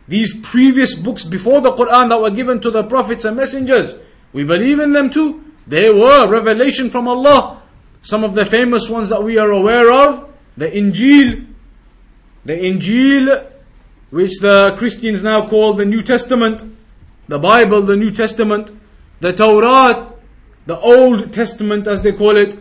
[0.09, 3.99] These previous books before the Quran that were given to the prophets and messengers,
[4.33, 5.45] we believe in them too.
[5.67, 7.63] They were revelation from Allah.
[8.03, 11.47] Some of the famous ones that we are aware of, the Injil,
[12.45, 13.47] the Injil,
[14.11, 16.63] which the Christians now call the New Testament,
[17.29, 18.73] the Bible, the New Testament,
[19.21, 20.13] the Torah,
[20.67, 22.57] the Old Testament as they call it,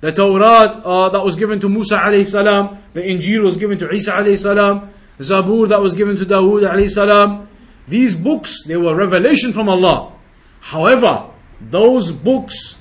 [0.00, 3.90] the Torah uh, that was given to Musa alayhi salam, the Injil was given to
[3.90, 7.48] Isa alayhi salam, Zabur that was given to Dawood alayhi salam.
[7.86, 10.12] These books, they were revelation from Allah.
[10.60, 11.26] However,
[11.60, 12.78] those books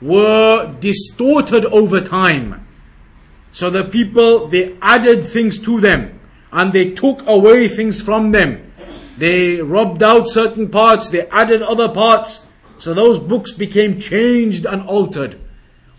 [0.00, 2.66] were distorted over time.
[3.52, 6.20] So the people, they added things to them
[6.52, 8.72] and they took away things from them.
[9.18, 12.46] They rubbed out certain parts, they added other parts.
[12.78, 15.38] So those books became changed and altered.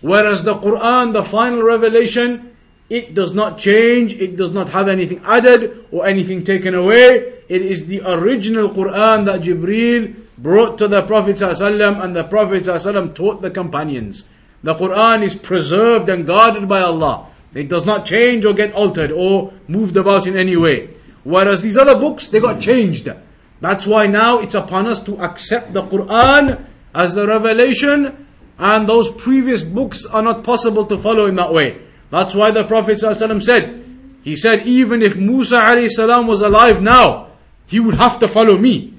[0.02, 2.56] Whereas the Quran, the final revelation,
[2.90, 7.34] it does not change, it does not have anything added or anything taken away.
[7.50, 12.64] It is the original Quran that Jibreel brought to the Prophet ﷺ and the Prophet
[12.64, 14.26] ﷺ taught the companions.
[14.64, 17.28] The Quran is preserved and guarded by Allah.
[17.55, 20.91] It does not change or get altered or moved about in any way.
[21.23, 23.09] Whereas these other books, they got changed.
[23.61, 28.27] That's why now it's upon us to accept the Quran as the revelation
[28.59, 31.81] and those previous books are not possible to follow in that way.
[32.11, 33.85] That's why the Prophet ﷺ said,
[34.23, 37.29] he said, even if Musa ﷺ was alive now,
[37.67, 38.95] he would have to follow me.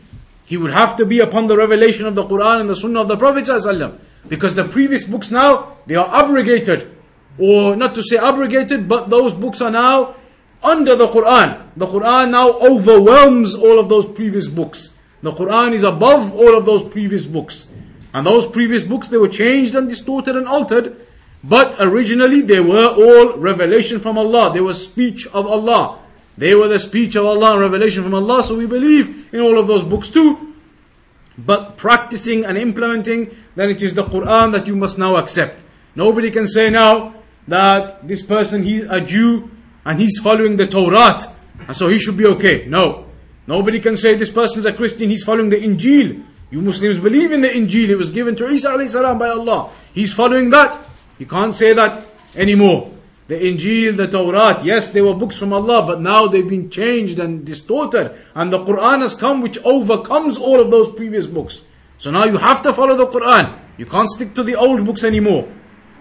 [0.45, 3.07] He would have to be upon the revelation of the Quran and the Sunnah of
[3.07, 3.99] the Prophet ﷺ.
[4.27, 6.95] Because the previous books now, they are abrogated.
[7.40, 10.14] Or not to say abrogated, but those books are now
[10.62, 11.70] under the Quran.
[11.76, 14.94] The Quran now overwhelms all of those previous books.
[15.22, 17.68] The Quran is above all of those previous books.
[18.12, 20.96] And those previous books, they were changed and distorted and altered.
[21.42, 24.52] But originally, they were all revelation from Allah.
[24.52, 25.98] They were speech of Allah.
[26.36, 29.58] They were the speech of Allah and revelation from Allah, so we believe in all
[29.58, 30.54] of those books too.
[31.38, 35.62] But practicing and implementing, then it is the Quran that you must now accept.
[35.94, 37.14] Nobody can say now
[37.50, 39.50] that this person, he's a Jew
[39.84, 41.20] and he's following the Torah,
[41.66, 42.66] and so he should be okay.
[42.66, 43.06] No.
[43.46, 46.24] Nobody can say this person's a Christian, he's following the Injil.
[46.50, 48.76] You Muslims believe in the Injil, it was given to Isa
[49.18, 49.70] by Allah.
[49.92, 50.88] He's following that.
[51.18, 52.90] You can't say that anymore
[53.30, 57.20] the Injil, the Torah, yes, they were books from Allah, but now they've been changed
[57.20, 58.12] and distorted.
[58.34, 61.62] And the Quran has come which overcomes all of those previous books.
[61.96, 63.56] So now you have to follow the Quran.
[63.78, 65.46] You can't stick to the old books anymore.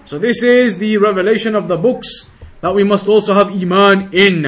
[0.09, 2.25] So this is the revelation of the books
[2.61, 4.43] that we must also have Iman in.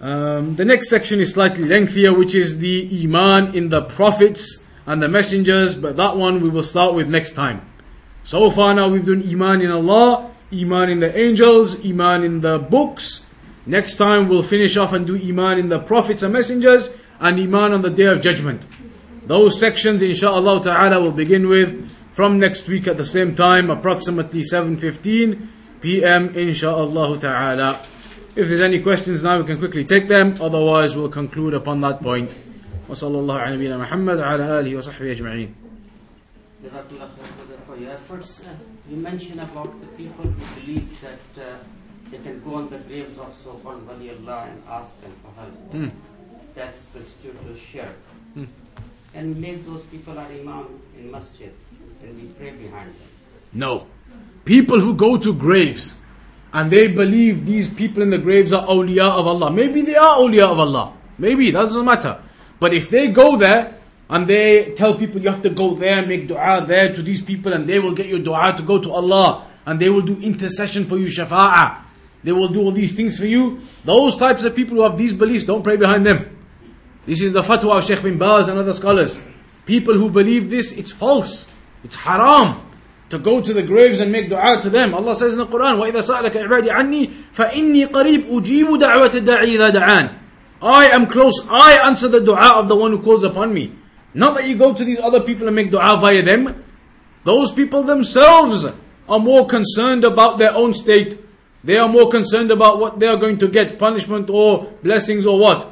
[0.00, 5.02] Um, the next section is slightly lengthier, which is the Iman in the prophets and
[5.02, 7.68] the messengers, but that one we will start with next time.
[8.22, 12.60] So far now we've done Iman in Allah, Iman in the angels, Iman in the
[12.60, 13.26] books.
[13.66, 17.72] Next time we'll finish off and do Iman in the prophets and messengers and Iman
[17.72, 18.68] on the day of judgment.
[19.26, 24.41] Those sections inshallah ta'ala will begin with from next week at the same time, approximately
[24.41, 25.47] 7.15
[25.81, 26.35] p.m.
[26.35, 27.79] inshallah ta'ala.
[28.35, 30.35] If there's any questions now, we can quickly take them.
[30.39, 32.35] Otherwise, we'll conclude upon that point.
[32.89, 35.53] وصلى الله على نبينا محمد وعلى آله وصحبه أجمعين
[37.69, 38.41] for your efforts.
[38.41, 38.49] Uh,
[38.89, 41.57] you mentioned about the people who believe that uh,
[42.09, 45.53] they can go on the graves of Sohan Wali Allah and ask them for help.
[45.71, 45.91] Mm.
[46.55, 47.95] That's constitutes shirk.
[48.35, 48.47] Mm.
[49.13, 51.53] And make those people our imam in masjid
[52.12, 53.08] we pray behind them.
[53.52, 53.86] No.
[54.44, 55.96] People who go to graves
[56.52, 59.50] and they believe these people in the graves are awliya of Allah.
[59.50, 60.92] Maybe they are awliya of Allah.
[61.18, 62.20] Maybe, that doesn't matter.
[62.60, 63.76] But if they go there
[64.08, 67.52] and they tell people you have to go there make dua there to these people
[67.52, 70.84] and they will get your dua to go to Allah and they will do intercession
[70.84, 71.78] for you, shafa'ah.
[72.22, 73.60] They will do all these things for you.
[73.84, 76.36] Those types of people who have these beliefs, don't pray behind them.
[77.06, 79.20] This is the fatwa of Sheikh bin Baz and other scholars.
[79.66, 81.50] People who believe this, it's false.
[81.83, 82.61] It's haram
[83.09, 84.93] to go to the graves and make dua to them.
[84.93, 89.69] Allah says in the Quran, وَإِذَا سَأَلَكَ عِبَادِي عَنِّي فَإِنِّي قَرِيبٌ أُجِيبُ دَعْوَةَ الدَّاعِي إِذَا
[89.71, 90.15] دَعَانِ
[90.61, 91.47] I am close.
[91.49, 93.71] I answer the dua of the one who calls upon me.
[94.13, 96.65] Not that you go to these other people and make dua via them.
[97.23, 98.65] Those people themselves
[99.07, 101.17] are more concerned about their own state.
[101.63, 105.39] They are more concerned about what they are going to get, punishment or blessings or
[105.39, 105.67] what.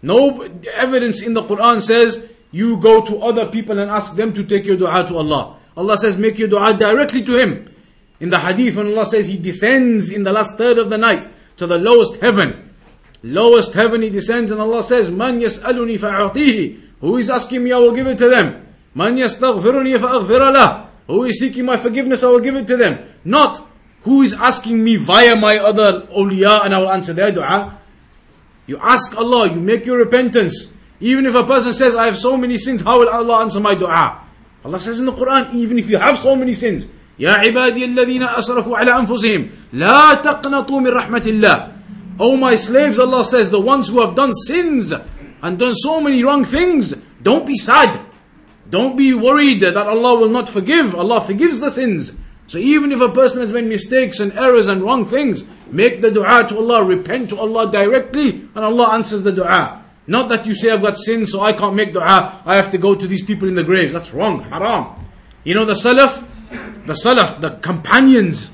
[0.00, 0.42] No
[0.74, 4.65] evidence in the Quran says you go to other people and ask them to take
[4.65, 5.57] your dua to Allah.
[5.75, 7.69] Allah says make your dua directly to Him.
[8.19, 11.27] In the hadith when Allah says He descends in the last third of the night
[11.57, 12.73] to the lowest heaven.
[13.23, 16.79] Lowest heaven He descends and Allah says, Man yas'aluni fa'atihi.
[17.01, 18.67] Who is asking me, I will give it to them.
[18.95, 20.87] Man yastaghfiruni fa'aghfir.
[21.07, 23.07] Who is seeking my forgiveness, I will give it to them.
[23.23, 23.65] Not
[24.01, 27.77] who is asking me via my other awliya and I will answer their dua.
[28.65, 30.73] You ask Allah, you make your repentance.
[31.00, 33.74] Even if a person says, I have so many sins, how will Allah answer my
[33.74, 34.22] dua?
[34.64, 38.22] Allah says in the Quran, even if you have so many sins, يا عبادي الذين
[38.22, 41.72] أسرفوا على أنفسهم لا تقنطوا من رحمة الله
[42.18, 44.92] Oh my slaves, Allah says, the ones who have done sins
[45.42, 48.00] and done so many wrong things, don't be sad.
[48.68, 50.94] Don't be worried that Allah will not forgive.
[50.94, 52.12] Allah forgives the sins.
[52.46, 56.10] So even if a person has made mistakes and errors and wrong things, make the
[56.10, 59.82] dua to Allah, repent to Allah directly, and Allah answers the dua.
[60.07, 62.77] Not that you say, I've got sins, so I can't make dua, I have to
[62.77, 63.91] go to these people in the graves.
[63.91, 65.05] That's wrong, haram.
[65.43, 66.25] You know the Salaf,
[66.85, 68.53] the Salaf, the companions,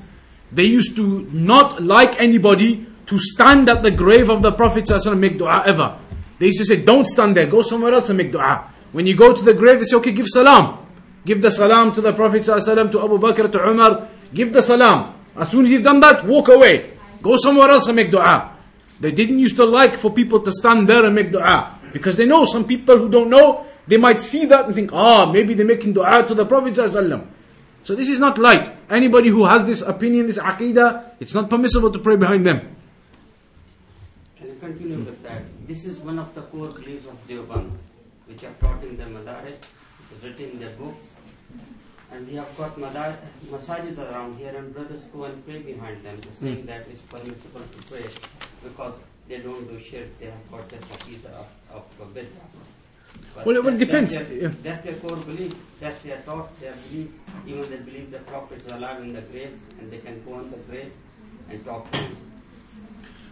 [0.50, 5.20] they used to not like anybody to stand at the grave of the Prophet and
[5.20, 5.98] make dua ever.
[6.38, 8.70] They used to say, don't stand there, go somewhere else and make dua.
[8.92, 10.78] When you go to the grave, they say, okay, give salam.
[11.24, 14.08] Give the salam to the Prophet ﷺ, to Abu Bakr, to Umar.
[14.32, 15.14] Give the salam.
[15.36, 16.92] As soon as you've done that, walk away.
[17.22, 18.53] Go somewhere else and make dua.
[19.00, 21.78] They didn't used to like for people to stand there and make dua.
[21.92, 25.30] Because they know some people who don't know, they might see that and think, ah,
[25.30, 26.76] maybe they're making dua to the Prophet.
[27.84, 28.72] So this is not light.
[28.88, 32.74] Anybody who has this opinion, this aqidah, it's not permissible to pray behind them.
[34.36, 35.42] Can I continue with that?
[35.68, 37.70] This is one of the core beliefs of Deoband,
[38.26, 39.68] which are taught in the madaris,
[40.00, 41.13] which is written in their books.
[42.14, 43.18] And we have got madar-
[43.50, 46.44] masajid around here, and brothers go and pray behind them, hmm.
[46.44, 48.04] saying that it's permissible to pray
[48.62, 48.94] because
[49.28, 52.28] they don't do shirk, they have got just a piece of, of forbid.
[53.34, 54.14] But Well, it- well, it depends.
[54.14, 54.52] That's their, Yeah.
[54.62, 55.54] that's their core belief.
[55.80, 57.08] That's their thought, their belief.
[57.46, 60.50] Even they believe the prophets are alive in the grave, and they can go on
[60.50, 60.92] the grave
[61.50, 62.16] and talk to him.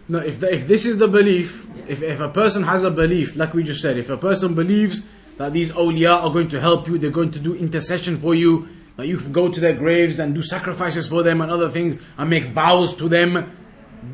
[0.09, 3.37] No, if, the, if this is the belief, if, if a person has a belief,
[3.37, 5.03] like we just said, if a person believes
[5.39, 8.69] that these awliya are going to help you, they're going to do intercession for you,
[8.97, 11.97] that you can go to their graves and do sacrifices for them and other things
[12.19, 13.51] and make vows to them,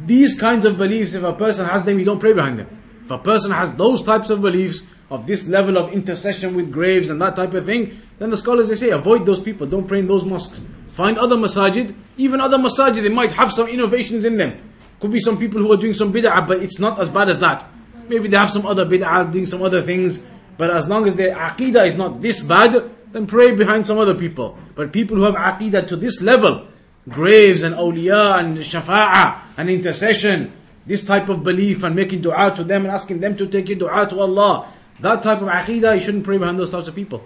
[0.06, 2.68] these kinds of beliefs, if a person has them, you don't pray behind them.
[3.04, 7.10] If a person has those types of beliefs, of this level of intercession with graves
[7.10, 10.00] and that type of thing, then the scholars they say avoid those people, don't pray
[10.00, 10.60] in those mosques.
[10.90, 14.60] Find other masajid, even other masajid, they might have some innovations in them.
[15.00, 17.40] Could be some people who are doing some bid'ah, but it's not as bad as
[17.40, 17.64] that.
[18.08, 20.24] Maybe they have some other bid'ah, doing some other things,
[20.58, 24.14] but as long as their aqidah is not this bad, then pray behind some other
[24.14, 24.58] people.
[24.74, 26.66] But people who have aqidah to this level,
[27.08, 30.52] graves and awliya and shafa'ah and intercession,
[30.84, 33.78] this type of belief and making dua to them and asking them to take your
[33.78, 34.68] dua to Allah,
[35.00, 37.24] that type of aqidah, you shouldn't pray behind those types of people.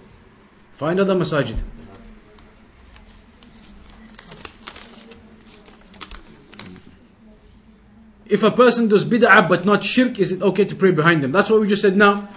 [0.75, 1.57] Find other masajid.
[8.27, 11.31] If a person does bid'ah but not shirk, is it okay to pray behind them?
[11.31, 12.29] That's what we just said now.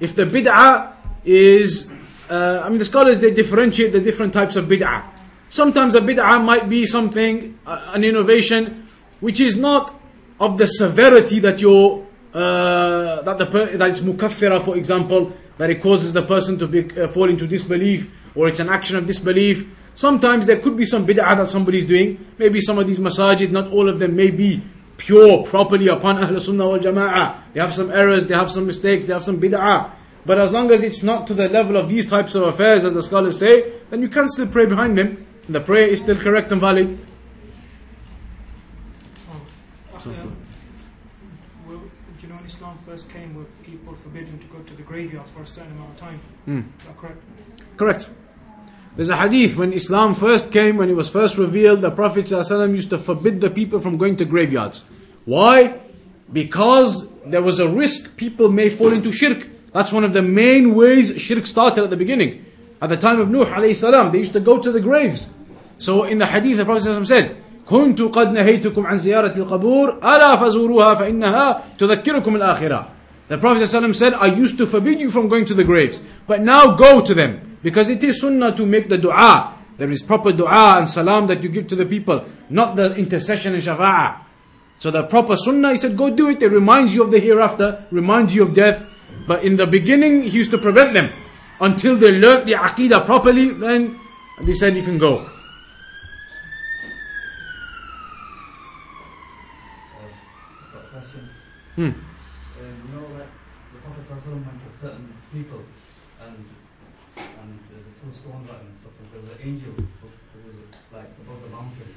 [0.00, 0.92] If the bid'ah
[1.24, 1.90] is,
[2.28, 5.04] uh, I mean, the scholars they differentiate the different types of bid'ah.
[5.48, 8.88] Sometimes a bid'ah might be something, uh, an innovation,
[9.20, 9.94] which is not
[10.38, 13.44] of the severity that you're, uh, that the
[13.78, 17.46] that it's mukaffira, for example, that it causes the person to be, uh, fall into
[17.46, 19.66] disbelief, or it's an action of disbelief.
[19.94, 22.18] Sometimes there could be some bid'ah that somebody's doing.
[22.36, 24.62] Maybe some of these masajid, not all of them may be
[24.96, 27.36] pure properly upon Ahl Sunnah wal Jama'ah.
[27.52, 29.90] They have some errors, they have some mistakes, they have some bid'ah.
[30.24, 32.94] But as long as it's not to the level of these types of affairs, as
[32.94, 35.24] the scholars say, then you can still pray behind them.
[35.46, 36.98] And the prayer is still correct and valid.
[39.30, 39.40] Oh.
[41.68, 44.82] Well, do you know when Islam first came with people forbidden to go to the
[44.82, 46.20] graveyards for a certain amount of time?
[46.46, 46.62] Hmm.
[46.80, 47.22] Is that correct?
[47.76, 48.08] Correct.
[48.95, 52.75] There's a hadith when Islam first came, when it was first revealed, the Prophet ﷺ
[52.75, 54.83] used to forbid the people from going to graveyards.
[55.25, 55.79] Why?
[56.31, 59.47] Because there was a risk people may fall into shirk.
[59.73, 62.45] That's one of the main ways shirk started at the beginning.
[62.81, 65.29] At the time of Nuh alayhi salam, they used to go to the graves.
[65.77, 70.35] So in the hadith, the Prophet ﷺ said, كنت قد نهيتكم عن زيارة القبور ألا
[70.35, 72.87] فزوروها فإنها تذكركم الآخرة
[73.29, 76.41] The Prophet ﷺ said, I used to forbid you from going to the graves, but
[76.41, 77.54] now go to them.
[77.66, 79.58] Because it is sunnah to make the dua.
[79.76, 83.54] There is proper dua and salam that you give to the people, not the intercession
[83.54, 84.22] and shafa'ah.
[84.78, 86.40] So the proper sunnah, he said, go do it.
[86.40, 88.86] It reminds you of the hereafter, reminds you of death.
[89.26, 91.10] But in the beginning, he used to prevent them.
[91.60, 93.98] Until they learnt the aqidah properly, then
[94.42, 95.26] they said you can go.
[95.26, 95.32] I've
[100.72, 101.30] got a question.
[101.74, 101.82] Hmm.
[101.82, 101.94] Um,
[102.62, 103.26] you know, like
[103.72, 105.64] the Prophet ﷺ went to certain people
[106.22, 106.46] and
[107.16, 108.92] and uh, they threw stones at him and stuff.
[108.98, 109.86] And there was an angel who,
[110.46, 110.56] was
[110.92, 111.94] like above the mountain.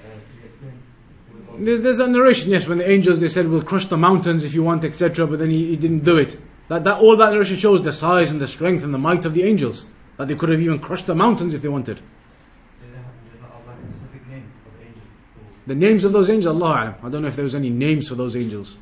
[0.00, 0.82] Uh, can you explain?
[1.30, 1.64] who it was?
[1.64, 4.52] There's, there's a narration, yes, when the angels they said we'll crush the mountains if
[4.52, 5.26] you want, etc.
[5.26, 6.38] But then he, he didn't do it.
[6.68, 9.34] That, that all that narration shows the size and the strength and the might of
[9.34, 9.86] the angels.
[10.16, 11.98] That they could have even crushed the mountains if they wanted.
[11.98, 15.02] They they have like a name the angel.
[15.34, 16.94] Who, The names of those angels, Allah alam.
[17.02, 18.76] I don't know if there was any names for those angels.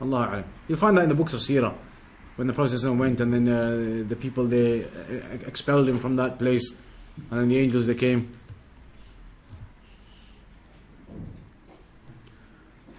[0.00, 0.44] Allah alam.
[0.68, 1.74] You'll find that in the books of Sirah.
[2.36, 6.38] When the Prophet went and then uh, the people they uh, expelled him from that
[6.38, 6.74] place.
[7.30, 8.32] And then the angels they came.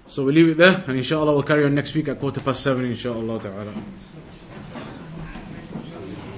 [0.07, 2.63] So we leave it there, and inshallah we'll carry on next week at quarter past
[2.63, 3.74] seven, inshallah ta'ala.